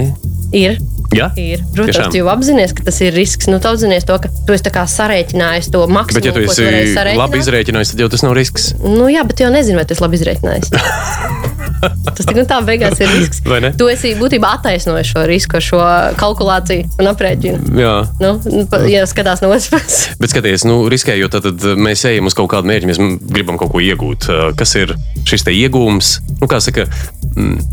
[0.56, 0.80] Ir.
[1.10, 1.62] Jā, Ir.
[1.74, 2.10] Protams, Tiešām?
[2.14, 3.48] tu jau apzinājies, ka tas ir risks.
[3.50, 6.20] Nu, tu apzinājies to, ka tu esi sarēķinājis to maksimumu.
[6.20, 7.18] Bet, ja tu esi sarēķināt.
[7.18, 8.68] labi izrēķinājis, tad jau tas nav risks.
[8.84, 10.70] Nu, jā, bet tu jau nezini, vai tas ir labi izrēķinājis.
[12.16, 13.42] tas tik un tā beigās ir risks.
[13.80, 15.80] Tu esi būtībā attaisnojis šo risku, šo
[16.20, 17.74] kalkulāciju un aprēķinu.
[17.80, 17.94] Jā.
[18.22, 20.14] Nu, nu, ja skatās no otras puses.
[20.20, 23.02] Bet skaties, nu, riskējot, tad, mēs ejam uz kaut kādu mērķi, mēs
[23.34, 24.30] gribam kaut ko iegūt.
[24.60, 24.94] Kas ir
[25.26, 26.14] šis iegūms?
[26.38, 26.86] Nu, kā saka,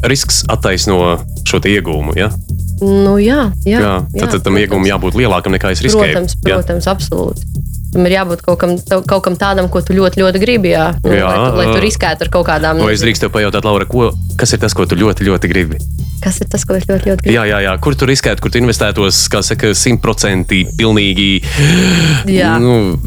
[0.08, 2.18] risks attaisno šo iegūmu.
[2.18, 2.32] Ja?
[2.82, 6.14] Nu, jā, jā, Jā, tad, tad tam iegūmam jābūt lielākam nekā es riskēju.
[6.14, 6.58] Protams, Jā.
[6.60, 7.48] protams, absolūti.
[7.94, 8.76] Tam ir jābūt kaut kam,
[9.08, 10.74] kaut kam tādam, ko tu ļoti, ļoti gribi.
[10.76, 13.66] Jā, nu, Jā, lai, tu, lai tu riskētu ar kaut kādām Vai es drīkstu pajautāt,
[13.66, 15.80] Laura, ko, kas ir tas, ko tu ļoti, ļoti gribi?
[16.22, 17.34] kas ir tas, ko es ļoti, ļoti gribu.
[17.36, 17.74] Jā, jā, jā.
[17.84, 21.30] Kur tu riskētu, kur tu investētos, kā saka, simtprocentīgi, pilnīgi.
[22.40, 22.56] Jā.
[22.62, 22.98] Nu,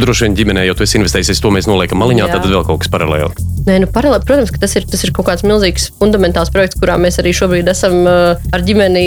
[0.00, 2.38] droši vien ģimenē jau tu esi investējis, to mēs noliekam maliņā, Jā.
[2.38, 3.49] tad vēl kaut kas paralēli.
[3.66, 6.96] Nē, nu, paralēli, protams, ka tas ir, tas ir kaut kāds milzīgs, fundamentāls projekts, kurā
[7.00, 9.04] mēs arī šobrīd esam uh, ar ģimeni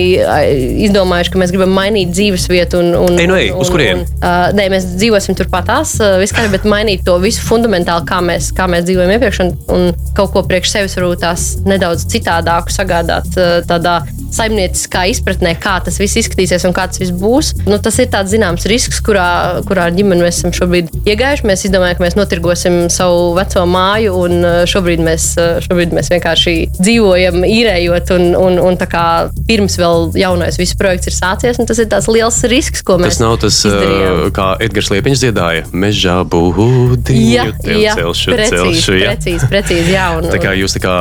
[0.87, 2.81] izdomājuši, ka mēs gribam mainīt dzīves vietu.
[2.83, 4.05] Un, un, Ej, nu un- uz kurieni?
[4.07, 8.21] un, Uh, nē, mēs dzīvosim turpat tās, uh, vispār, bet mainīt to visu fundamentāli, kā
[8.23, 12.71] mēs, kā mēs dzīvojam iepriekš, un, un kaut ko priekš sevis varbūt tās nedaudz citādāku
[12.71, 13.97] sagādāt uh, tādā
[14.33, 17.51] saimnieciskā izpratnē, kā tas viss izskatīsies un kā tas viss būs.
[17.67, 19.27] Nu, tas ir tāds zināms risks, kurā,
[19.67, 21.45] kurā ar ģimeni mēs esam šobrīd iegājuši.
[21.51, 26.11] Mēs izdomājām, ka mēs notirgosim savu veco māju, un uh, šobrīd mēs, uh, šobrīd mēs
[26.13, 29.05] vienkārši dzīvojam, īrējot, un, un, un tā kā
[29.47, 33.17] pirms vēl jaunais viss projekts ir sācies, un tas ir tāds liels risks, ko mēs
[33.17, 34.19] Tas nav tas, izdarījām.
[34.27, 38.97] uh, kā Edgars Liepiņš dziedāja, mežā būdiņu, Jā, jā, celšu, precīzi, celšu.
[38.99, 39.11] jā.
[39.11, 40.07] precīzi, precīzi, jā.
[40.17, 40.95] Un, Tā kā jūs tā kā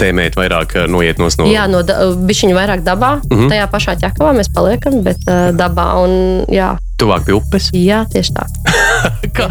[0.00, 1.28] tēmējat vairāk noiet no.
[1.48, 1.82] Jā, no
[2.28, 3.16] bišķiņa vairāk dabā.
[3.22, 3.36] Mm.
[3.36, 3.52] -hmm.
[3.52, 6.74] Tajā pašā ķekavā mēs paliekam, bet uh, dabā un jā.
[7.00, 7.70] Tuvāk pie upes.
[7.74, 8.46] Jā, tieši tā.
[9.36, 9.48] Kā,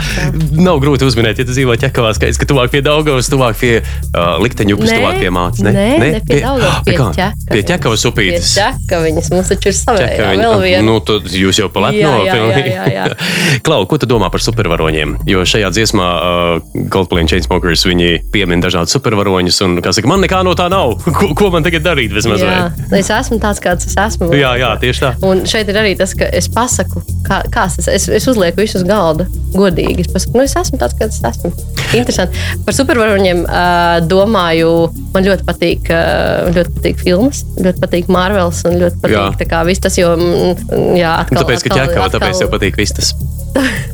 [0.55, 4.37] nav grūti uzminēt, ja tu dzīvo ķekavā, skaidrs, ka tuvāk pie Daugavas, tuvāk pie uh,
[4.41, 5.63] likteņu upes, Nē, tuvāk pie mācas.
[5.65, 7.09] Nē, ne, ne pie Daugavas, pie kā?
[7.17, 7.49] ķekaviņas.
[7.51, 8.53] Pie ķekavas upītes.
[8.55, 9.29] Pie ķekaviņas.
[9.33, 10.83] Mums taču ir savējā vēl viena.
[10.87, 12.13] Nu, tad jūs jau palepno.
[12.23, 13.59] Jā, jā, jā, jā, jā.
[13.65, 15.17] Klau, ko tu domā par supervaroņiem?
[15.29, 20.23] Jo šajā dziesmā uh, Coldplay un Chainsmokers viņi piemin dažādus supervaroņus, un, kā saka, man
[20.23, 20.95] nekā no tā nav.
[21.19, 22.41] Ko, ko man tagad darīt vismaz?
[22.41, 22.99] Jā, vai?
[22.99, 24.31] es esmu tāds, kāds es esmu.
[24.37, 25.11] jā, jā, tieši tā.
[25.27, 28.79] Un šeit ir arī tas, ka es pasaku, kā, kāds tas es, es uzlieku visu
[28.79, 29.27] uz galda.
[29.53, 30.05] Godīgi.
[30.05, 31.51] Es pasaku, nu, es esmu tāds, kāds es esmu.
[31.93, 32.39] Interesanti.
[32.65, 34.71] Par supervaroņiem uh, domāju,
[35.13, 39.27] man ļoti patīk, uh, ļoti patīk filmas, ļoti patīk Marvels un ļoti patīk Jā.
[39.43, 41.43] tā kā viss tas, jo, mm, jā, Un atkal.
[41.43, 43.13] tāpēc, ka atkal- ķekava, tāpēc atkal- tev patīk viss tas.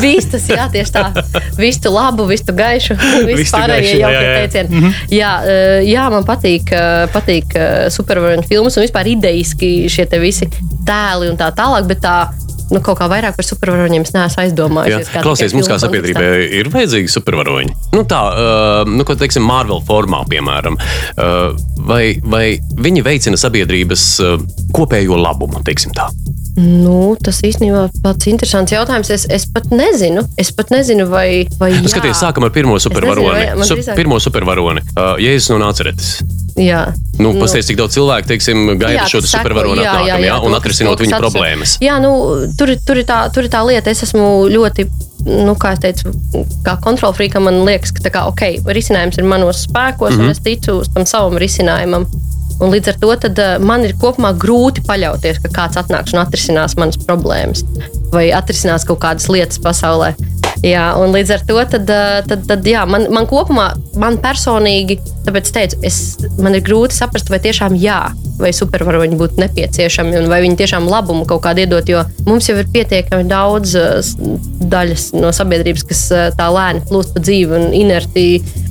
[0.00, 1.02] Viss tas, jā, tieši tā.
[1.60, 2.96] Visu tu labu, visu tu gaišu,
[3.28, 4.38] visu pārējie jā, jaukie jā, jā.
[4.40, 4.92] teicieni.
[5.14, 5.32] Jā,
[5.86, 6.72] jā, man patīk,
[7.14, 7.54] patīk
[7.94, 10.48] supervaroņu filmas un vispār idejiski šie visi
[10.88, 12.16] tēli un tā tālāk, bet tā.
[12.72, 15.10] Nu, kaut kā vairāk par supervaroņiem es neesmu aizdomājies.
[15.24, 16.28] Klausies, mums kā sabiedrībai
[16.60, 17.74] ir vajadzīgi supervaroņi.
[17.92, 20.78] Nu, tā, uh, nu, ko teiksim, Marvel formā, piemēram.
[21.14, 21.52] Uh,
[21.84, 22.44] vai, vai
[22.80, 24.38] viņi veicina sabiedrības uh,
[24.74, 26.08] kopējo labumu, teiksim tā?
[26.56, 29.10] Nu, tas īstenībā ir pats interesants jautājums.
[29.10, 31.44] Es, es pat nezinu, es pat nezinu vai.
[31.58, 33.28] vai Nu, skaties, sākam ar pirmo supervaroni.
[33.34, 34.84] vai- man Su, drīzāk- pirmo supervaroni.
[34.94, 36.20] Uh, Jēzus no Nāceretes.
[36.56, 36.84] Jā.
[37.18, 37.40] Nu, nu.
[37.40, 41.00] Pastāstiet, cik daudz cilvēku, teiksim, gaida Jā, šo seko, supervaroni jā, jā, jā, un atrisinot
[41.02, 41.22] viņu atrisināt.
[41.24, 41.72] problēmas.
[41.82, 42.12] Jā, nu,
[42.58, 44.86] tur, tur, ir tā, tur ir tā lieta, es esmu ļoti.
[45.24, 46.12] Nu, kā jau teicu,
[46.66, 50.20] kā kontrolfrīkam, man liekas, ka kā, okay, risinājums ir manos spēkos, mm Mhm.
[50.20, 50.24] -hmm.
[50.24, 52.06] un es ticu tam savam risinājumam.
[52.60, 56.20] Un līdz ar to tad, uh, man ir kopumā grūti paļauties, ka kāds atnāks un
[56.20, 57.64] atrisinās manas problēmas
[58.14, 60.14] vai atrisinās kaut kādas lietas pasaulē.
[60.64, 61.90] Jā, un līdz ar to tad,
[62.24, 63.66] tad, tad, jā, man, man kopumā,
[64.00, 64.96] man personīgi,
[65.26, 65.98] tāpēc teicu, es,
[66.40, 67.98] man ir grūti saprast, vai tiešām jā,
[68.40, 71.90] vai supervaroņi būtu nepieciešami un vai viņi tiešām labumu kaut kādu iedot.
[71.92, 73.76] Jo mums jau ir pietiekami daudz
[74.72, 76.02] daļas no sabiedrības, kas
[76.38, 78.26] tā lēni plūst pa dzīvi un inerti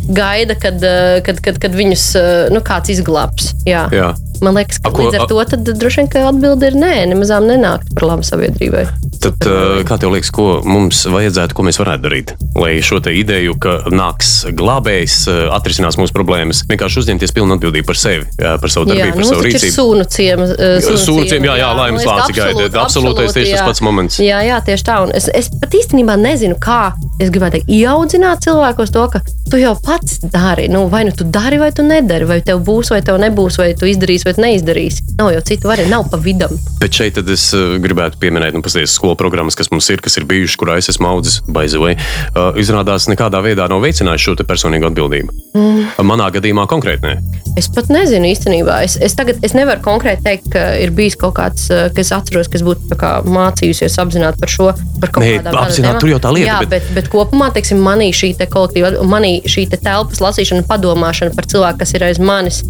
[0.09, 0.81] gaida, kad,
[1.27, 2.07] kad, kad, kad viņus
[2.55, 3.53] nu, kāds izglābs.
[3.69, 3.85] Jā.
[3.93, 4.11] Jā.
[4.43, 7.45] Man liekas, ka A, ko- līdz ar to tad droši vien atbilde ir nē, nemazām
[7.47, 8.87] nenākt par labu sabiedrībai.
[9.23, 12.33] Tad, uh, kā tev liekas, ko mums vajadzētu, ko mēs varētu darīt?
[12.59, 17.87] Lai šo te ideju, ka nāks glābējs, uh, atrisinās mūsu problēmas, vienkārši uzņemties pilnu atbildību
[17.87, 19.75] par sevi, jā, par savu Jā, darbību, nu, par savu taču ir rīcību.
[19.77, 20.53] sunu ciems.
[20.57, 22.83] uh, Sunu ciemi, jā, jā, man laimes liekas, lāci gaida.
[22.83, 23.67] Absolūtais tieši tas jā.
[23.71, 24.19] pats moments.
[24.19, 24.99] Jā, jā, tieši tā.
[25.07, 26.81] Un es, es pat īstenībā nezinu, kā
[27.21, 30.67] es gribētu teikt, ieaudzināt cilvēkos to, ka tu jau pats dari.
[30.71, 33.71] Nu, vai nu tu dari, vai tu nedari, vai tev būs, vai tev nebūs, vai
[33.77, 35.05] tu izdarīsi, vai neizdarīsi.
[35.19, 36.55] Nav jau citu variantu, nav pa vidam.
[36.81, 40.27] Bet šeit es uh, gribētu pieminēt, nu, pasties, skolu programmas, kas mums ir, kas ir
[40.29, 41.95] bijušas, kurā es esmu audzis, baizvei.
[42.33, 45.37] Uh, izrādās, nekādā veidā nav veicinājuši šo personīgo atbildību.
[45.53, 45.85] Mm.
[46.07, 47.15] Manā gadījumā konkrēti nē.
[47.59, 48.79] Es pat nezinu īstenībā.
[48.85, 52.49] Es, es tagad es nevaru konkrēti teikt, ka ir bijis kaut kāds, eh, kas atceros,
[52.49, 52.97] kas būtu
[53.29, 54.71] mācījusies apzināti par šo.
[55.03, 58.09] Par Nē, apzināti, tur jau tā lieta, Jā, bet- bet, bet, bet kopumā, teiksim, manī
[58.15, 62.63] šī te kolektīva, manī šī te telpas lasīšana, padomāšana par cilvēku, kas ir aiz manis.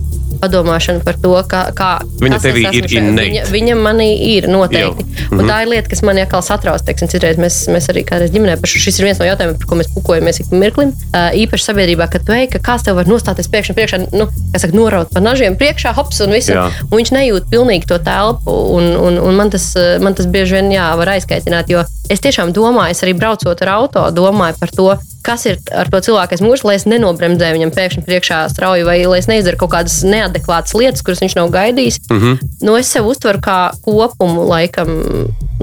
[0.44, 3.28] Padomāšana par to, kā, kā Viņa kas esmu ir innate.
[3.30, 5.06] Viņa, viņa manī ir noteikti.
[5.06, 5.38] Jau.
[5.38, 6.84] Un tā ir lieta, kas man atkal satrauc.
[6.84, 8.82] Teiksim, citreiz mēs, mēs arī kādreiz ģimenē par šo.
[8.84, 10.92] Šis ir viens no jautājumiem, par ko mēs pukojamies ik pa mirklim.
[11.14, 14.64] Uh, īpaši sabiedrībā, kad tu ej, ka kāds tev var nostāties priekšā, priekšā nu, kā
[14.66, 16.52] saka, noraut pa nažiem priekšā, hops un viss.
[16.90, 18.58] Un viņš nejūt pilnīgi to telpu.
[18.74, 19.70] Un, un, un man, tas,
[20.04, 21.72] man tas bieži vien jā, var aizkaitināt.
[21.72, 24.88] Jo es tiešām domāju, es arī braucot ar auto, domāju par to,
[25.24, 28.98] kas ir ar to cilvēku aiz muguras, lai es nenobremzēju viņam pēkšņi priekšā strauji, vai
[29.08, 32.02] lai es neizdaru kaut kādas neadekvātas lietas, kuras viņš nav gaidījis.
[32.10, 32.20] Mm.
[32.20, 32.52] -hmm.
[32.68, 34.92] nu, es sev uztveru kā kopumu, laikam,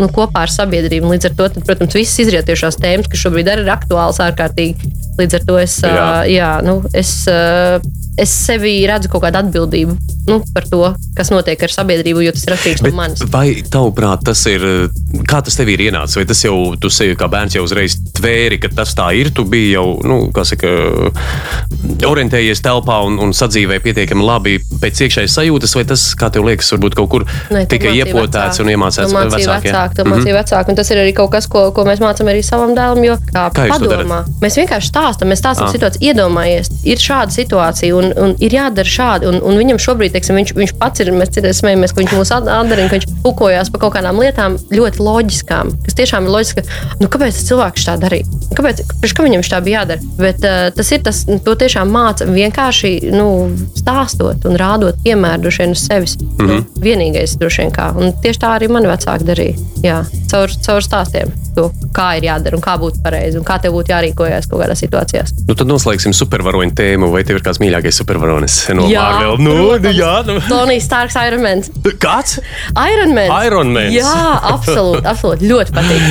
[0.00, 1.12] nu, kopā ar sabiedrību.
[1.12, 4.94] Līdz ar to, tad, protams, visas izrietošās tēmas, kas šobrīd ir aktuālas ārkārtīgi.
[5.20, 5.92] Līdz ar to es, Jā.
[5.92, 6.10] jā.
[6.40, 7.80] Jā, nu, es, ā,
[8.20, 9.96] es sevi redzu kaut kādu atbildību
[10.30, 10.82] nu, par to,
[11.16, 13.24] kas notiek ar sabiedrību, jo tas ir atkarīgs no manis.
[13.32, 14.64] vai tavuprāt, tas ir.
[15.28, 16.16] Kā tas tev ir ienācis?
[16.20, 19.30] Vai tas jau, tu sevi kā bērns jau uzreiz tvēri, ka tas tā ir?
[19.34, 20.70] Tu biji jau, nu, kā saka,
[22.06, 26.70] orientējies telpā un, un sadzīvēji pietiekami labi pēc iekšējas sajūtas, vai tas, kā tev liekas,
[26.74, 28.64] varbūt kaut kur Nē, to tika mācīja iepotēts vecāki.
[28.64, 29.74] un iemācīts mācīja vecākiem?
[29.74, 30.72] vecāki, to mācīja vecāki.
[30.74, 33.02] Un tas ir arī kaut kas, ko, ko mēs mācām arī savam dēlam.
[33.06, 35.74] Jo, kā, Kā padomā, mēs vienkārši stāstām, mēs stāstām Ah.
[35.74, 39.28] situāciju, iedomājies, ir šāda situācija un, un ir jādara šādi.
[39.30, 42.32] Un, un viņam šobrīd, teiksim, viņš, viņš pats ir, mēs citreiz smējamies, ka viņš mūs
[42.36, 46.64] atdarina, ka viņš pukojās par kaut kādām lietām ļoti loģiskām, kas tiešām ir loģiski.
[47.02, 48.28] Nu, kāpēc cilvēks tā darīja?
[48.56, 48.82] Kāpēc,
[49.16, 50.12] kā viņam tā bija jādara?
[50.20, 53.28] Bet uh, tas ir tas, to tiešām māca vienkārši nu,
[53.78, 56.16] stāstot un rādot piemēru droši vien uz sevis.
[56.20, 56.48] Mm -hmm.
[56.48, 57.90] nu, vienīgais, droši vien kā.
[57.96, 59.56] Un tieši tā arī mani vecāki darīja.
[59.84, 61.32] Jā, caur, caur stāstiem.
[61.56, 64.82] To, kā ir jādara un kā būtu pareizi un kā tev būtu jārīkojas kaut kādās
[64.84, 65.32] situācijās.
[65.48, 67.10] Nu, tad noslēgsim supervaroņu tēmu.
[67.10, 69.36] Vai tev ir kāds mīļākais supervaronis no Marvel?
[69.42, 70.38] Nu, nu, jā, nu.
[70.46, 71.64] Tonijs Starks, Iron Man.
[72.02, 72.38] Kāds?
[72.76, 73.32] Iron Man.
[73.46, 73.94] Iron Mans.
[73.94, 74.14] Jā,
[74.52, 75.48] absolūti, absolūti.
[75.50, 76.02] Ļoti patīk.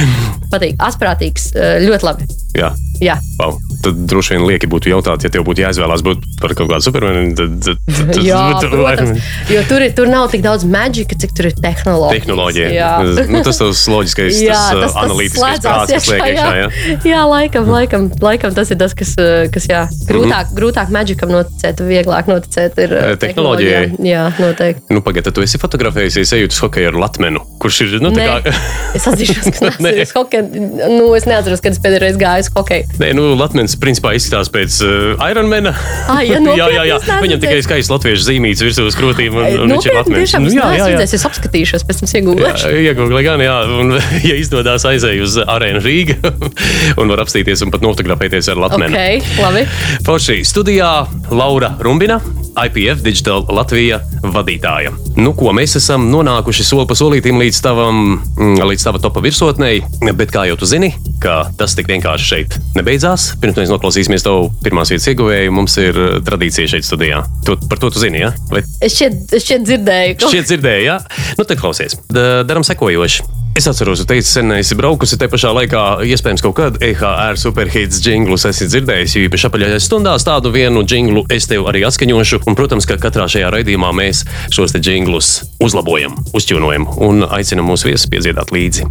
[0.49, 0.77] Patīk.
[0.81, 2.29] Asprātīgs, eh, ļoti labi.
[2.57, 2.71] Jā.
[2.99, 3.15] Jā.
[3.39, 3.55] Wow.
[3.79, 7.29] Tad droši vien lieki būtu jautāt, ja tev būtu jāizvēlās būt par kaut kādu supermenu.
[7.37, 9.21] Tad, tad, tad, Jā, tad- protams,
[9.53, 12.17] jo tur, ir, tur nav tik daudz maģika, cik tur ir tehnoloģija.
[12.19, 12.71] Tehnoloģija.
[12.75, 12.89] Jā.
[13.29, 16.49] Nu, tas tavs loģiskais, Jā, tas, tas, tas analītiskais prāts, kas liek iekšā.
[16.59, 16.97] Jā.
[17.07, 21.79] jā, laikam, laikam, laikam tas ir tas, kas, eh, kas jā, grūtāk, grūtāk maģikam noticēt,
[21.87, 23.13] vieglāk noticēt ir Mhm.
[23.13, 23.85] Eh, tehnoloģijai.
[23.85, 24.09] tehnoloģijām.
[24.09, 24.83] Jā, noteikti.
[24.91, 27.95] Nu, Pagaidiet, tad tu esi fotografējies, ejot uz hokeju ar Latmenu, kurš ir.
[28.03, 28.53] Nu, tā kā,
[28.97, 30.67] es atzīšos, ka neesmu uz hokeju.
[30.97, 32.99] Nu, es neatceros, kad es pēdējo reizi gāju uz hokeju.
[33.01, 35.73] Nē, nu, Latvijas principā izskatās pēc uh, Ironmana.
[36.09, 36.99] Ah, ja, jā, jā, jā.
[37.23, 39.37] Viņam tikai skaists latviešu zīmīts virsū uz krūtīm.
[39.39, 40.25] Un, un viņš ir Latvijas.
[40.25, 41.05] tiešām, Nu, jā, jā, jā.
[41.05, 42.71] es apskatīšos, pēc tam iegūlēšu.
[42.89, 43.95] Iegūli gan, jā, un,
[44.29, 46.33] ja izdodas aizēju uz arēnu Rīgā
[46.99, 48.89] un var apstīties un pat nofotografēties ar Latviju.
[48.89, 49.65] Ok, labi.
[50.07, 50.91] Forši studijā
[51.33, 52.19] Laura Rumbina,
[52.57, 54.91] IPF Digital Latvija vadītāja.
[55.19, 58.01] Nu, ko mēs esam nonākuši soli pa solītam līdz tavam,
[58.37, 59.81] mm, līdz tava topa virsotnei,
[60.15, 60.91] bet kā jau tu zini,
[61.23, 63.29] ka tas tik vienkārši šeit nebeidzās.
[63.41, 67.23] Pirms mēs noklausīsimies tavu pirmās vietas ieguvēju, mums ir eh, tradīcija šeit studijā.
[67.47, 68.33] Tu, par to tu zini, ja?
[68.51, 70.99] Vai Es šķiet, es šķiet dzirdēju, Šķiet, dzirdēju, jā.
[71.39, 71.97] Nu, tad klausies.
[72.09, 73.23] Da- Daram sekojoši.
[73.57, 77.99] Es atceros, ka teicu, sen esi braukusi te pašā laikā, iespējams, kaut kad EHR superhits
[78.05, 79.15] jinglus esi dzirdējis.
[79.17, 82.43] Jo īpaši apaļajās stundās tādu vienu jinglu es tev arī atskaņošu.
[82.47, 84.21] Un, protams, ka katrā šajā raidījumā mēs
[84.55, 85.31] šos te jinglus
[85.65, 88.87] uzlabojam, uzķūnojam un aicinam mūsu viesus piedziedāt līdzi.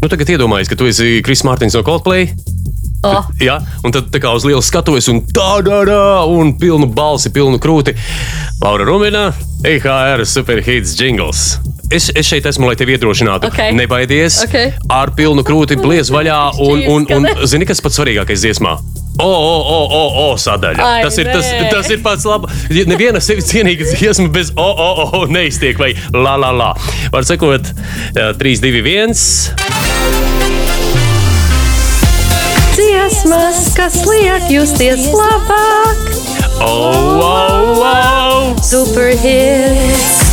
[0.00, 2.30] Nu, tagad iedomājieties, ka tu esi Kris Mārtiņš no Coldplay.
[3.06, 7.34] oh, Jā, un tad tā kā uz lielas skatuves, un tādā veidā, un pilnu balsi,
[7.34, 7.94] pilnu krūti.
[8.62, 9.28] Laura Rumina,
[9.68, 11.58] EHR superhits jingles.
[11.88, 13.48] Es, es šeit esmu, lai tevi iedrošinātu.
[13.48, 13.60] Ok.
[13.76, 14.56] Nebaidies, Ok.
[14.92, 18.76] ar pilnu krūti bliez vaļā, un, un, un zini, kas pats svarīgākais dziesmā?
[19.18, 20.84] O, o, o, o, o sadaļa.
[20.84, 21.70] Ai, tas, ir, tas, nē.
[21.72, 22.68] tas ir pats labs.
[22.86, 26.70] Neviena sevi cienīga dziesma bez o, o, o, neiztiek vai la, la, la.
[27.10, 27.72] Var sakot,
[28.14, 29.16] 3, 2, 1.
[32.78, 36.14] dziesmas, kas liek justies labāk.
[36.62, 38.56] Oh, oh, oh!
[38.62, 40.27] Superhits.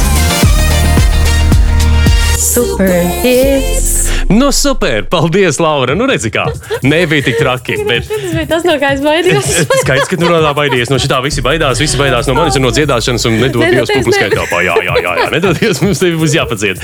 [2.55, 3.94] Superhits.
[4.29, 5.03] Nu, super!
[5.09, 5.95] Paldies, Laura!
[5.95, 6.47] Nu, redzi, kā.
[6.83, 7.77] Nebija tik traki.
[7.87, 8.07] Bet...
[8.09, 9.51] Tas bija tas, no kā es baidījos.
[9.83, 10.89] Skaidrs, ka tu no tā baidies.
[10.89, 11.81] No šitā visi baidās.
[11.81, 13.27] Visi baidās no manis un no dziedāšanas.
[13.29, 14.35] Un nedod Nē, Dievs nē, publiskai nē.
[14.39, 14.63] telpā.
[14.65, 15.15] Jā, jā, jā.
[15.21, 15.29] jā.
[15.35, 16.81] Nedod Dievs, mums tevi būs jāpadzied.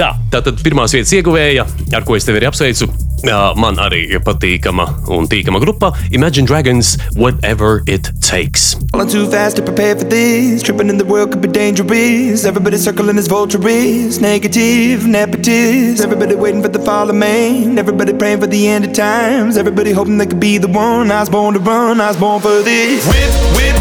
[0.00, 2.90] Tā, tātad pirmās vietas ieguvēja, ar ko es tevi arī apsveicu.
[3.24, 8.74] Man arī ir patīkama un tīkama grupa Imagine Dragons, whatever it takes.
[8.92, 10.62] Falling too fast to prepare for this.
[10.62, 12.44] Tripping in the world could be dangerous.
[12.44, 14.20] Everybody circling as vultures.
[14.20, 16.04] Negative, nepotist.
[16.04, 17.78] Everybody waiting for the fall of man.
[17.78, 19.58] Everybody praying for the end of times.
[19.58, 21.10] Everybody hoping they could be the one.
[21.10, 22.00] I was born to run.
[22.00, 23.06] I was born for this.
[23.06, 23.73] Whip,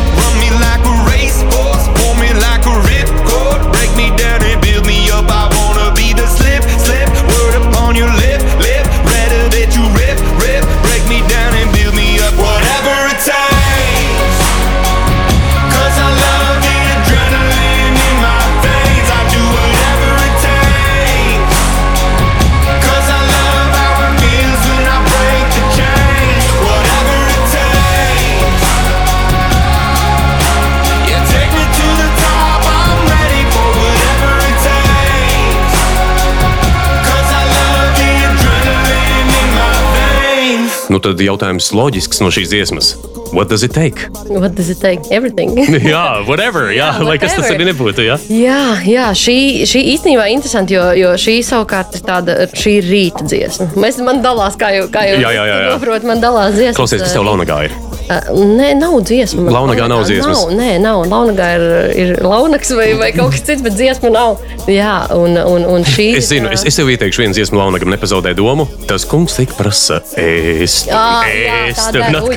[40.93, 42.91] Nu, tad jautājums loģisks no šīs dziesmas.
[43.33, 44.11] What does it take?
[44.29, 45.01] What does it take?
[45.09, 45.55] Everything.
[45.93, 46.67] jā, whatever.
[46.69, 47.55] Jā, Jā, lai kas tas whatever.
[47.57, 48.05] arī nebūtu.
[48.05, 48.17] Jā.
[48.29, 49.37] Jā, jā šī,
[49.71, 53.71] šī īstenībā ir interesanti, jo, jo šī savukārt ir tāda šī rīta dziesma.
[53.73, 55.73] Mēs, man dalās, kā jau, kā jau Jā, jā, jā, jā.
[55.79, 56.77] saprot, man dalās dziesmas.
[56.77, 57.73] Klausies, kas tev launagā ir?
[58.09, 59.45] Nē, nav dziesma.
[59.47, 60.43] Man Launagā nav dziesmas?
[60.45, 61.03] Nav, nē, nav.
[61.11, 61.65] Launagā ir,
[62.03, 64.41] ir launaks vai, vai kaut kas cits, bet dziesma nav.
[64.69, 66.09] Jā, un, un, un šī.
[66.19, 68.67] Es zinu, es, es tev ieteikšu vienu dziesmu, Launagam nepazaudē domu.
[68.89, 70.01] Tas kungs tik prasa,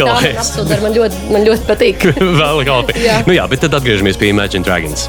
[0.07, 0.27] dara.
[0.33, 2.07] Ui, atkal tā man ļoti, patīk.
[2.41, 2.99] Vēl kāpi.
[3.05, 3.21] Jā.
[3.27, 5.09] Nu jā, bet tad atgriežamies pie Imagine Dragons.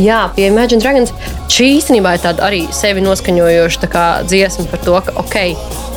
[0.00, 1.12] Jā, pie Imagine Dragons
[1.54, 5.36] šī īstenībā ir tāda arī sevi noskaņojoša tā kā dziesma par to, ka, ok,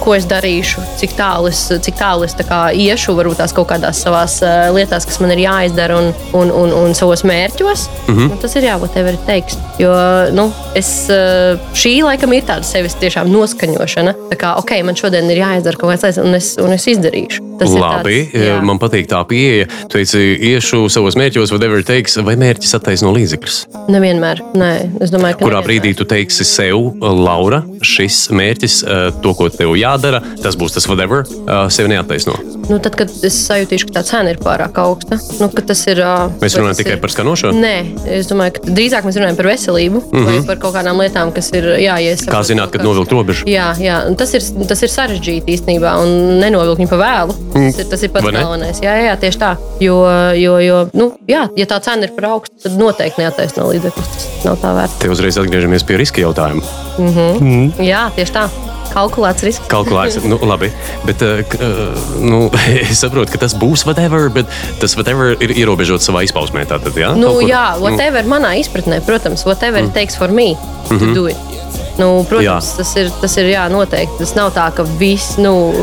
[0.03, 3.69] ko es darīšu, cik tālu es, cik tālu es tā kā iešu, varbūt tās kaut
[3.71, 7.87] kādās savās uh, lietās, kas man ir jāizdara un, un, un, un savos mērķos.
[8.05, 8.13] Mm.
[8.13, 8.29] -hmm.
[8.29, 9.57] nu, tas ir jā, whatever it takes.
[9.77, 9.93] Jo
[10.33, 10.47] nu,
[10.77, 14.13] es, uh, šī laikam ir tāda sevis tiešām noskaņošana.
[14.31, 17.43] Tā kā, ok, man šodien ir jāizdara kaut kas tāds, un es, un es izdarīšu.
[17.57, 18.57] Tas Labi, tāds, jā.
[18.65, 19.67] man patīk tā pieeja.
[19.89, 20.21] Tu teici,
[20.51, 23.59] iešu savos mērķos, whatever takes, vai mērķis attaisno līdzekļus.
[23.93, 24.41] Nevienmēr.
[24.57, 24.71] Nē,
[25.05, 25.69] es domāju, ka Kurā nevienmēr.
[25.69, 30.89] brīdī tu teiksi sev, Laura, šis mērķis, eh, to, ko tev jādara, tas būs tas
[30.89, 32.37] whatever, eh, sevi neattaisno.
[32.67, 36.01] Nu, tad, kad es sajūtīšu, ka tā cena ir pārāk augsta, nu, tas ir.
[36.41, 37.57] Mēs runājam tikai ir- par skanošanu.
[37.57, 37.75] Nē,
[38.19, 39.66] es domāju, ka drīzāk mēs runājam par veselību
[40.05, 40.25] mm -hmm.
[40.25, 42.21] vai par kaut kādām lietām, kas ir jāies.
[42.25, 42.31] Mhm.
[42.35, 43.45] Kā zināt, kad novilkt robežu?
[43.45, 47.35] Jā, jā tas, ir, tas ir sarežģīti īstenībā, un nenovilkt viņu pa vēlu.
[47.53, 48.81] Tas ir, tas ir pats galvenais.
[48.81, 49.55] Jā, jā, tieši tā.
[49.79, 49.97] Jo,
[50.35, 54.07] jo, jo nu, jā, ja tā cena ir par augstu, tad noteikti neattaisno līdzekļus.
[54.15, 54.99] Tas nav tā vērts.
[54.99, 56.63] Te uzreiz atgriežamies pie riska jautājuma.
[57.79, 58.49] Jā, tieši tā.
[58.97, 59.67] Kalkulēts risks.
[59.69, 60.71] Kalkulēts, nu, labi.
[61.05, 61.57] Bet eh,
[62.23, 62.47] nu,
[62.81, 64.49] es saprotu, ka tas būs whatever, bet
[64.81, 66.65] tas whatever ir ierobežots savā izpausmē.
[66.69, 68.33] Tātad, jā, Nu, Kaut jā, whatever mm.
[68.33, 69.91] manā izpratnē, protams, whatever mm.
[69.91, 70.55] it takes for me
[70.87, 71.13] to mm -hmm.
[71.13, 71.37] do it.
[71.97, 72.77] Nu, protams, Jā.
[72.77, 74.19] tas ir, tas ir jā, noteikti.
[74.19, 75.73] Tas nav tā, ka viss, nu,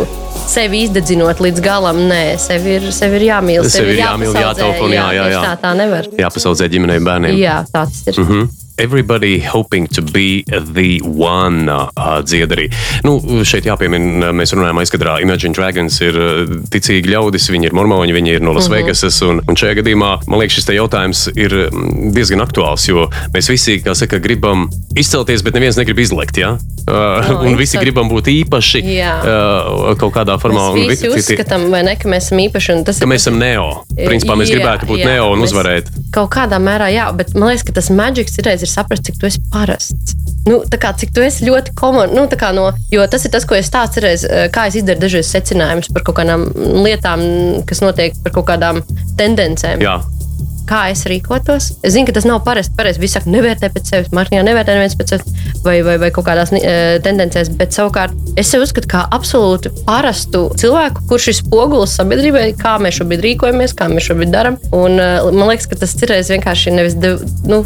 [0.46, 3.66] sevi izdedzinot līdz galam, nē, sevi ir, sevi ir jāmīl.
[3.70, 5.42] Sevi ir jāmīl, jātaupa un jā, jā, tieši jā.
[5.42, 6.10] Tā, tā nevar.
[6.18, 7.40] Jāpasaudzē ģimenei bērniem.
[7.40, 8.20] Jā, tā tas ir.
[8.20, 8.63] Mm -hmm.
[8.76, 12.66] Everybody hoping to be the one uh, dzied arī.
[13.06, 13.16] Nu,
[13.46, 15.20] šeit jāpiemina, mēs runājam aizkadrā.
[15.22, 19.20] Imagine Dragons ir uh, ticīgi ļaudis, viņi ir mormoņi, viņi ir no Las Vegasas.
[19.26, 23.06] Un, un šajā gadījumā, man liekas, šis jautājums ir mm, diezgan aktuāls, jo
[23.36, 24.66] mēs visi, kā saka, gribam
[24.98, 26.42] izcelties, bet neviens negrib izlekt.
[26.42, 26.56] Ja?
[26.90, 29.12] Uh, O, un visi gribam būt īpaši Jā.
[29.22, 30.66] uh, kaut kādā formā.
[30.76, 32.74] Mēs visi uzskatām, vai ne, ka mēs esam īpaši.
[32.74, 33.84] un Tas ir mēs esam neo.
[33.96, 35.88] Principā mēs Jā, gribētu būt jā, neo un uzvarēt.
[36.14, 39.28] Kaut kādā mērā, jā, bet man liekas, ka tas maģiks ir, ir saprast, cik tu
[39.30, 40.16] esi parasts.
[40.44, 43.56] Nu, kā, cik tu esi ļoti komons, nu, kā no, jo tas ir tas, ko
[43.56, 46.50] es stāstu reiz, eh, kā es izdaru dažreiz secinājumus par kaut kādām
[46.84, 47.22] lietām,
[47.68, 48.82] kas notiek, par kaut kādām
[49.20, 49.84] tendencēm.
[49.84, 50.02] Jā.
[50.64, 51.66] Kā es rīkotos?
[51.84, 52.72] Es zinu, ka tas nav parasti.
[52.76, 56.24] Pareizi, visi saka, nevērtē pēc sevis, Marķinā nevērtē neviens pēc sevis, vai, vai, vai kaut
[56.24, 61.98] kādās uh, tendencēs, bet savukārt es sev uzskatu kā absolūti parastu cilvēku, kurš ir spogulis
[62.00, 64.56] sabiedrībai, kā mēs šobrīd rīkojamies, kā mēs šobrīd darām.
[64.72, 67.18] Un uh, man liekas, ka tas cirējs vienkārši ir nevis the,
[67.50, 67.60] nu,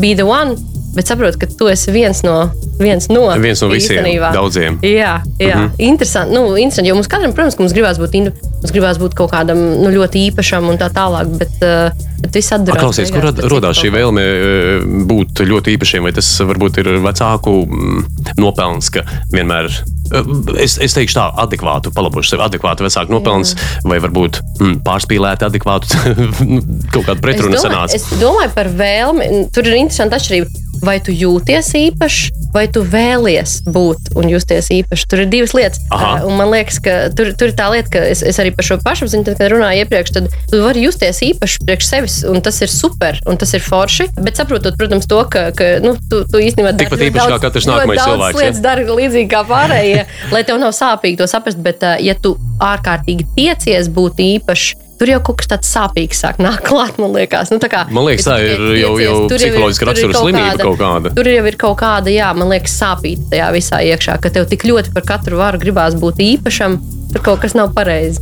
[0.00, 0.56] be the one.
[0.94, 4.30] Bet saprotu, ka tu esi viens no, viens no, Viens no visiem, īstenībā.
[4.32, 4.78] daudziem.
[4.82, 5.56] Jā, jā.
[5.56, 5.70] Mm -hmm.
[5.78, 6.34] interesanti.
[6.34, 6.88] Nu, interesanti.
[6.88, 8.30] Jo mums katram, protams, mums gribās būt, indu,
[8.64, 11.28] mums gribās būt kaut kādam nu, ļoti īpašam un tā tālāk.
[11.38, 12.80] Bet, uh, bet viss A, atdarās.
[12.86, 14.78] Klausies, kur rad- radās šī vēlme e,
[15.10, 18.06] būt ļoti īpašiem, vai tas varbūt ir vecāku mm,
[18.40, 19.04] nopelns, ka
[19.34, 19.68] vienmēr.
[19.68, 20.22] e,
[20.64, 23.54] Es, es teikšu, tā, adekvātu, palabošu sevi, adekvātu vecāku nopelns,
[23.84, 26.00] vai varbūt mm, pārspīlēti, adekvātu
[26.94, 27.96] kaut kādu pretrunu es sanāca.
[28.00, 29.28] es domāju par vēlmi.
[29.52, 30.62] Tur ir interesanti atšķirība.
[30.84, 35.06] Vai tu jūties īpašs, vai tu vēlies būt un justies īpašs?
[35.10, 35.80] Tur ir divas lietas.
[35.88, 38.78] Uh, man liekas, ka tur, tur ir tā lieta, ka es, es arī par šo
[38.84, 42.72] pašapziņu, tad, kad runāju iepriekš, tad tu vari justies īpašs priekš sevis, un tas ir
[42.72, 44.10] super, un tas ir forši.
[44.20, 47.68] Bet saprotot, protams, to, ka, ka nu, tu, tu īstenībā Tikpat īpašs kā daudz- katrs
[47.70, 48.44] ļoti nākamais daudz cilvēks, ja?
[48.44, 51.62] Lietas dara līdzīgi kā pārējie, lai tev nav sāpīgi to saprast.
[51.64, 56.38] Bet, uh, ja tu ārkārtīgi tiecies būt īpašs, tur jau kaut kas tāds sāpīgs sāk
[56.42, 57.50] nākt klāt, man liekas.
[57.54, 60.78] Nu, tā kā, Man liekas, tā ir jau- jau psiholoģiska rakstura kaut slimība kāda- kaut
[60.82, 61.14] kāda.
[61.18, 64.62] Tur jau ir kaut kāda, jā, man liekas, sāpīga tajā visā iekšā, ka tev tik
[64.68, 66.78] ļoti par katru varu gribās būt īpašam.
[67.14, 68.18] Tur kaut kas nav pareizi.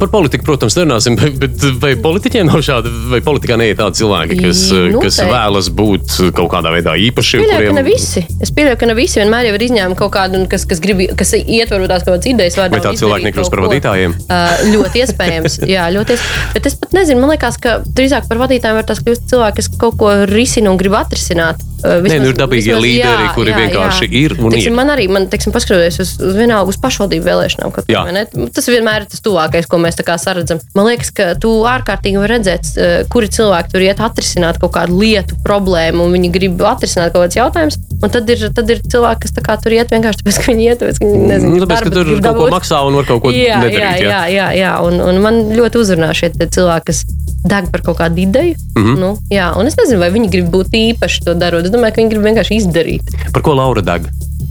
[0.00, 4.62] Par politiku, protams, nerunāsim, bet, vai politiķiem nav šādi, vai politikā neiet tādi cilvēki, kas,
[4.72, 5.02] Noteikti.
[5.04, 7.44] kas vēlas būt kaut kādā veidā īpašiem?
[7.44, 8.24] Es pieļauju, ka ne visi.
[8.40, 11.34] Es pieļauju, ka ne visi vienmēr jau ir izņēmumi kaut kādu, kas, kas, grib, kas
[11.36, 12.58] ietver tās kaut kādas idejas.
[12.60, 14.16] Vai tādi cilvēki nekļūst par vadītājiem?
[14.30, 15.56] Uh, ļoti iespējams.
[15.74, 16.52] jā, ļoti iespējams.
[16.54, 19.68] Bet es pat nezinu, man liekas, ka drīzāk par vadītājiem var tas kļūt cilvēki, kas
[19.80, 21.64] kaut ko risina un grib atrisināt.
[21.80, 24.76] Nē, nu ir dabīgie līderi, kuri vienkārši ir un teiksim, ir.
[24.76, 28.04] Man arī, man, teiksim, paskatoties uz, uz vienalga uz pašvaldību vēlēšanām, Jā.
[28.06, 28.24] vai ne?
[28.54, 30.60] tas vienmēr ir tas tuvākais, ko mēs saredzam.
[30.76, 32.72] Man liekas, ka tu ārkārtīgi vari redzēt,
[33.12, 37.40] kuri cilvēki tur iet atrisināt kaut kādu lietu, problēmu, un viņi grib atrisināt kaut kādus
[37.40, 37.80] jautājumus.
[38.00, 40.80] Un tad ir, tad ir cilvēki, kas kā tur iet vienkārši tāpēc, ka viņi iet,
[40.80, 43.08] tāpēc, ka viņi nezinu, Nu, tāpēc, ka darba tur grib kaut ko maksā un var
[43.08, 43.80] kaut ko jā, nedarīt.
[43.80, 44.74] Jā, jā, jā, jā.
[44.86, 47.02] Un, un man ļoti uzrunā šie cilvēki, kas
[47.50, 48.56] deg par kaut kādu ideju.
[48.76, 48.84] Mm.
[48.84, 48.98] -hmm.
[49.00, 51.69] nu, jā, un es nezinu, vai viņi grib būt īpaši to darot.
[51.70, 54.10] Es domāju, ka viņi grib vienkārši izdarīt, Par ko Laura deg?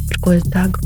[0.09, 0.79] par ko es degu.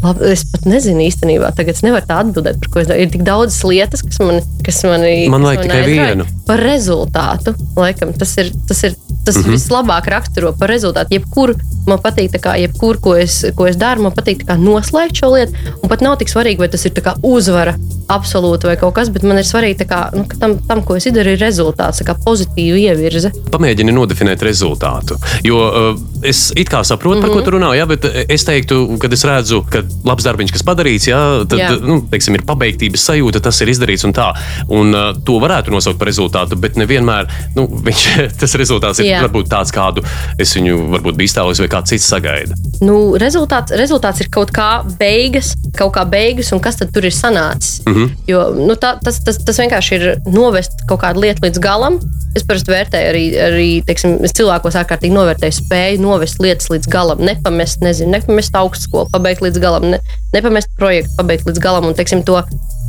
[0.00, 1.50] Labi, es pat nezinu īstenībā.
[1.52, 3.02] Tagad es nevaru tā atbildēt, par ko es domāju.
[3.04, 6.06] Ir tik daudzas lietas, kas man, kas mani, Man kas vajag tikai aizrauja.
[6.14, 6.26] vienu.
[6.46, 7.52] Par rezultātu.
[7.76, 9.48] Laikam, tas ir tas, ir, tas mm Mhm.
[9.48, 9.54] -hmm.
[9.56, 11.14] vislabāk raksturo par rezultātu.
[11.18, 11.54] Jebkur
[11.86, 15.52] man patīk, kā, jebkur, ko es, ko es daru, man patīk noslēgt šo lietu.
[15.82, 16.92] Un pat nav tik svarīgi, vai tas ir
[17.22, 17.74] uzvara
[18.10, 21.06] absolūti vai kaut kas, bet man ir svarīgi, kā, nu, ka tam, tam, ko es
[21.14, 23.30] daru, ir rezultāts, tā kā pozitīva ievirze.
[23.54, 25.16] Pamēģini nodefinēt rezultātu.
[25.46, 27.34] Jo uh, es it kā saprotu, mm -hmm.
[27.34, 30.66] par ko tu runā, jā, bet es teiktu, kad es redzu, ka labs darbiņš, kas
[30.66, 31.70] padarīts, jā, tad Jā.
[31.80, 34.32] nu, teiksim, ir pabeigtības sajūta, tas ir izdarīts un tā.
[34.68, 38.06] Un uh, to varētu nosaukt par rezultātu, bet nevienmēr nu, viņš,
[38.40, 39.22] tas rezultāts ir Jā.
[39.26, 40.04] varbūt tāds, kādu
[40.40, 42.56] es viņu varbūt biju iztēlojies, vai kāds cits sagaida.
[42.84, 47.14] Nu, rezultāts, rezultāts ir kaut kā beigas, kaut kā beigas, un kas tad tur ir
[47.14, 47.82] sanācis.
[47.86, 47.94] Mm.
[47.94, 48.16] -hmm.
[48.30, 52.00] Jo nu, tā, tas, tas, tas vienkārši ir novest kaut kādu lietu līdz galam.
[52.36, 57.80] Es parasti vērtēju arī, arī teiksim, cilvēkos ārkārtīgi novērtēju spēju novest lietas līdz galam, nepamest,
[57.82, 59.98] nezinu, nepamest augstskolu, pabeigt līdz galam, ne,
[60.32, 62.38] nepamest projektu, pabeigt līdz galam un teiksim, to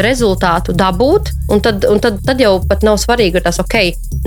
[0.01, 1.31] rezultātu dabūt.
[1.51, 3.77] Un tad, un tad, tad jau pat nav svarīgi, ka tas ok,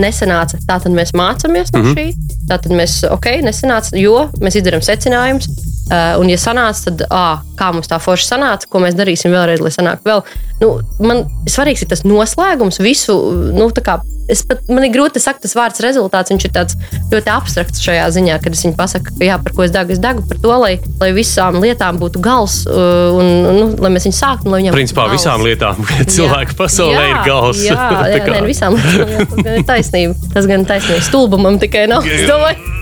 [0.01, 0.59] nesanāca.
[0.67, 2.09] Tā tad mēs mācāmies no šī.
[2.49, 5.49] Tā tad mēs ok, nesanāca, jo mēs izdarām secinājumus.
[5.85, 7.25] Uh, un, ja sanāca, tad ā,
[7.59, 10.23] kā mums tā forši sanāca, ko mēs darīsim vēlreiz, lai sanāktu vēl.
[10.63, 10.69] Nu,
[11.05, 13.13] man svarīgs ir tas noslēgums, visu.
[13.53, 13.99] Nu, tā kā
[14.31, 16.31] Es pat, man ir grūti pateikt, tas vārds rezultāts.
[16.33, 16.77] Viņš ir tāds
[17.11, 20.01] ļoti abstrakts šajā ziņā, kad es viņu pasaku, ka jā, par ko es dagu, es
[20.01, 24.17] dagu par to, lai, lai visām lietām būtu gals uh, un, nu, lai mēs viņu
[24.17, 24.53] sāktu.
[24.73, 25.19] Principā gals.
[25.19, 25.81] visām lietām
[26.15, 27.63] cilvēku pasaulē jā, ir gals.
[27.65, 30.31] Jā, jā kā- nē, visām lietām jā, tas gan ir taisnība.
[30.33, 31.03] Tas gan taisnība.
[31.05, 32.05] Stulbumam tikai nav.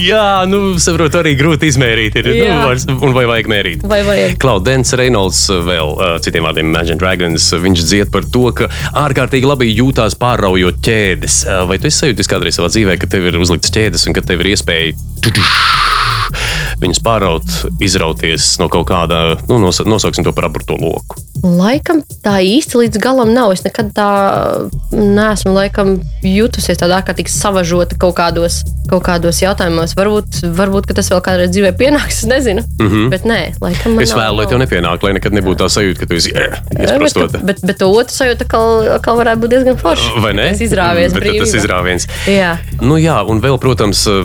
[0.00, 2.18] Jā, nu, saprotu, arī grūti izmērīt.
[2.20, 2.56] Ir, Jā.
[2.88, 3.84] nu, un vai vajag mērīt?
[3.88, 4.36] vai vajag.
[4.42, 8.68] Klaudens Reinolds, vēl uh, citiem vārdiem, Imagine Dragons, viņš dzied par to, ka
[9.04, 10.16] ārkārtīgi labi jūtās
[10.54, 11.36] pārraujot ķēdes.
[11.66, 14.44] Vai tu esi sajūtis kādreiz savā dzīvē, ka tev ir uzlikts ķēdes un ka tev
[14.44, 14.94] ir iespēja
[16.84, 21.20] viņus pāraut, izrauties no kaut kāda, nu, nos, nosauksim to par aburto loku?
[21.44, 23.52] Laikam tā īsti līdz galam nav.
[23.52, 24.08] Es nekad tā
[24.94, 29.96] neesmu laikam, jutusies tādā ārkārtīgi savažota kaut kādos, kaut kādos jautājumos.
[29.98, 32.64] Varbūt, varbūt tas vēl kādreiz dzīvē pienāks, es nezinu.
[32.78, 33.10] Mm -hmm.
[33.12, 33.98] Bet nē, laikam.
[34.00, 37.42] Es vēlu, lai tev nepienāk, lai nekad nebūtu tā sajūta, ka tu esi Jā, bet,
[37.44, 38.66] bet, bet to otru sajūtu atkal,
[38.96, 40.10] atkal varētu būt diezgan forši.
[40.24, 40.48] Vai ne?
[40.52, 42.06] Tas izrāvies Bet tad tas izrāviens.
[42.30, 42.56] Jā.
[42.82, 44.24] Nu, jā, un vēl, protams, eh,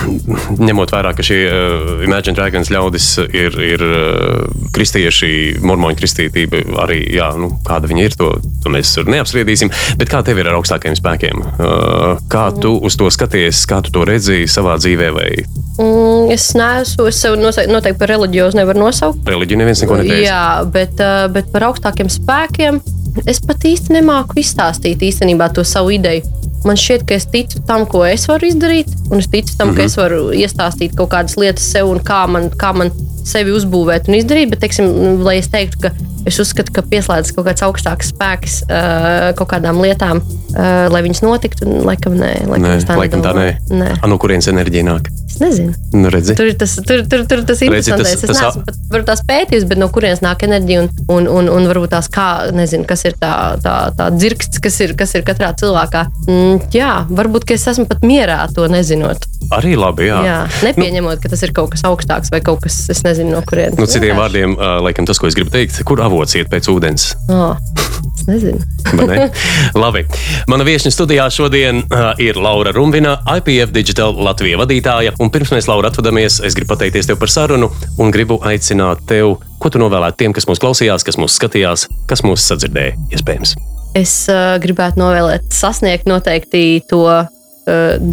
[0.68, 5.30] ņemot vērā, ka šie uh, Imagine Dragons ļaudis ir, ir uh, kristieši,
[5.64, 8.32] mormoņu kristītība, arī jā, nu, kāda viņi ir, to,
[8.64, 9.72] to mēs neapspriedīsim.
[10.00, 11.44] Bet kā tev ir ar augstākiem spēkiem?
[11.56, 15.30] Uh, kā tu uz to skaties, kā tu to redzi savā dzīvē, vai
[15.76, 19.26] Mm, es neesmu, es sev noteikti, noteikti par reliģiozu nevaru nosaukt.
[19.28, 20.22] reliģiju neviens neko neteica?
[20.24, 22.80] Jā, bet, uh, bet par augstākiem spēkiem
[23.28, 26.24] es pat īsti nemāku izstāstīt īstenībā to savu ideju.
[26.64, 29.72] Man šķiet, ka es ticu tam, ko es varu izdarīt, un es ticu tam, mm
[29.72, 29.76] -hmm.
[29.76, 32.90] ka es varu iestāstīt kaut kādas lietas sev un kā man, kā man
[33.24, 34.50] sevi uzbūvēt un izdarīt.
[34.50, 35.90] Bet, teiksim, lai es teiktu, ka
[36.26, 41.22] es uzskatu, ka pieslēdzas kaut kāds augstāks spēks uh, kaut kādām lietām, uh, lai viņas
[41.22, 42.32] notiktu, laikam nē.
[42.46, 43.48] Laikam, Nē, es laikam tā nē.
[43.70, 43.92] nē.
[44.02, 45.10] A, no kurienes enerģija nāk?
[45.26, 45.72] Es nezinu.
[45.92, 46.34] Nu, redzi.
[46.38, 49.78] Tur ir tas, tur, tur, tur tas tas- Es neesmu pat varbūt tās pētījis, bet
[49.80, 53.32] no kurienes nāk enerģija un, un, un, un varbūt tās kā, nezinu, kas ir tā,
[53.64, 56.04] tā, tā dzirksts, kas ir, kas ir katrā cilvēkā.
[56.28, 59.26] Mm, jā, varbūt, ka es esmu pat mierā to nezinot.
[59.54, 60.22] Arī labi, jā.
[60.26, 63.76] Jā, nepieņemot, ka tas ir kaut kas augstāks vai kaut kas, es nezinu, no kurienes.
[63.78, 64.22] Nu, citiem Vienkārši.
[64.22, 64.56] vārdiem,
[64.86, 67.12] laikam tas, ko es gribu teikt, kur avots iet pēc ūdens?
[67.30, 67.54] Oh,
[68.26, 68.62] es nezinu.
[69.06, 69.26] Ne?
[69.74, 70.04] Labi.
[70.48, 75.12] Mana viesne studijā šodien uh, ir Laura Runvina, IPF Digital Latvijas vadītāja.
[75.22, 77.68] Un pirms mēs, Laura, atvadāmies, es gribu pateikties tev par sarunu
[77.98, 82.22] un gribu aicināt tev, ko tu novēlētu tiem, kas mūs klausījās, kas mūs skatījās, kas
[82.26, 83.56] mūs sadzirdēja, iespējams.
[83.98, 87.26] Es uh, gribētu novēlēt, sasniegt noteikti to uh,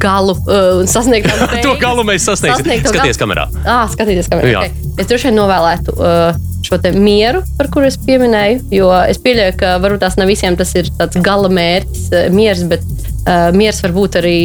[0.02, 1.80] galu uh, un sasniegt To beigas.
[1.82, 2.66] galu mēs sasniegsim.
[2.66, 3.24] Sasniegt to Skaties galu.
[3.30, 3.48] kamerā.
[3.64, 4.66] Ah, skatīties, kā Jā.
[4.66, 4.94] okay.
[5.00, 8.62] Es droši vien novēlētu uh, šo mieru, par kuru es pieminēju.
[8.74, 12.64] Jo es pieļauju, ka varbūt tās ne visiem tas ir tāds gala mērķis, uh, miers,
[12.70, 12.84] bet
[13.28, 14.38] uh, miers var būt arī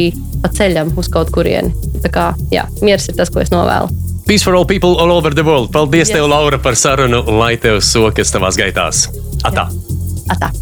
[0.43, 1.73] pa ceļam uz kaut kurieni.
[2.03, 3.89] Tā kā jā, miers ir tas, ko es novēlu.
[4.29, 5.71] Peace for all people all over the world.
[5.73, 6.17] Paldies, Yes.
[6.17, 9.07] tev, Laura, par sarunu, lai tev sokas tavās gaitās.
[9.43, 9.69] Atā!
[10.29, 10.53] Atā.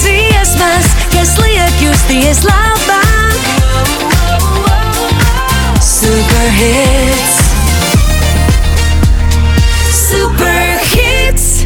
[0.00, 3.44] dziesmas, kas liek justies labāk.
[5.80, 7.49] Superhit
[10.10, 11.59] Super Hits.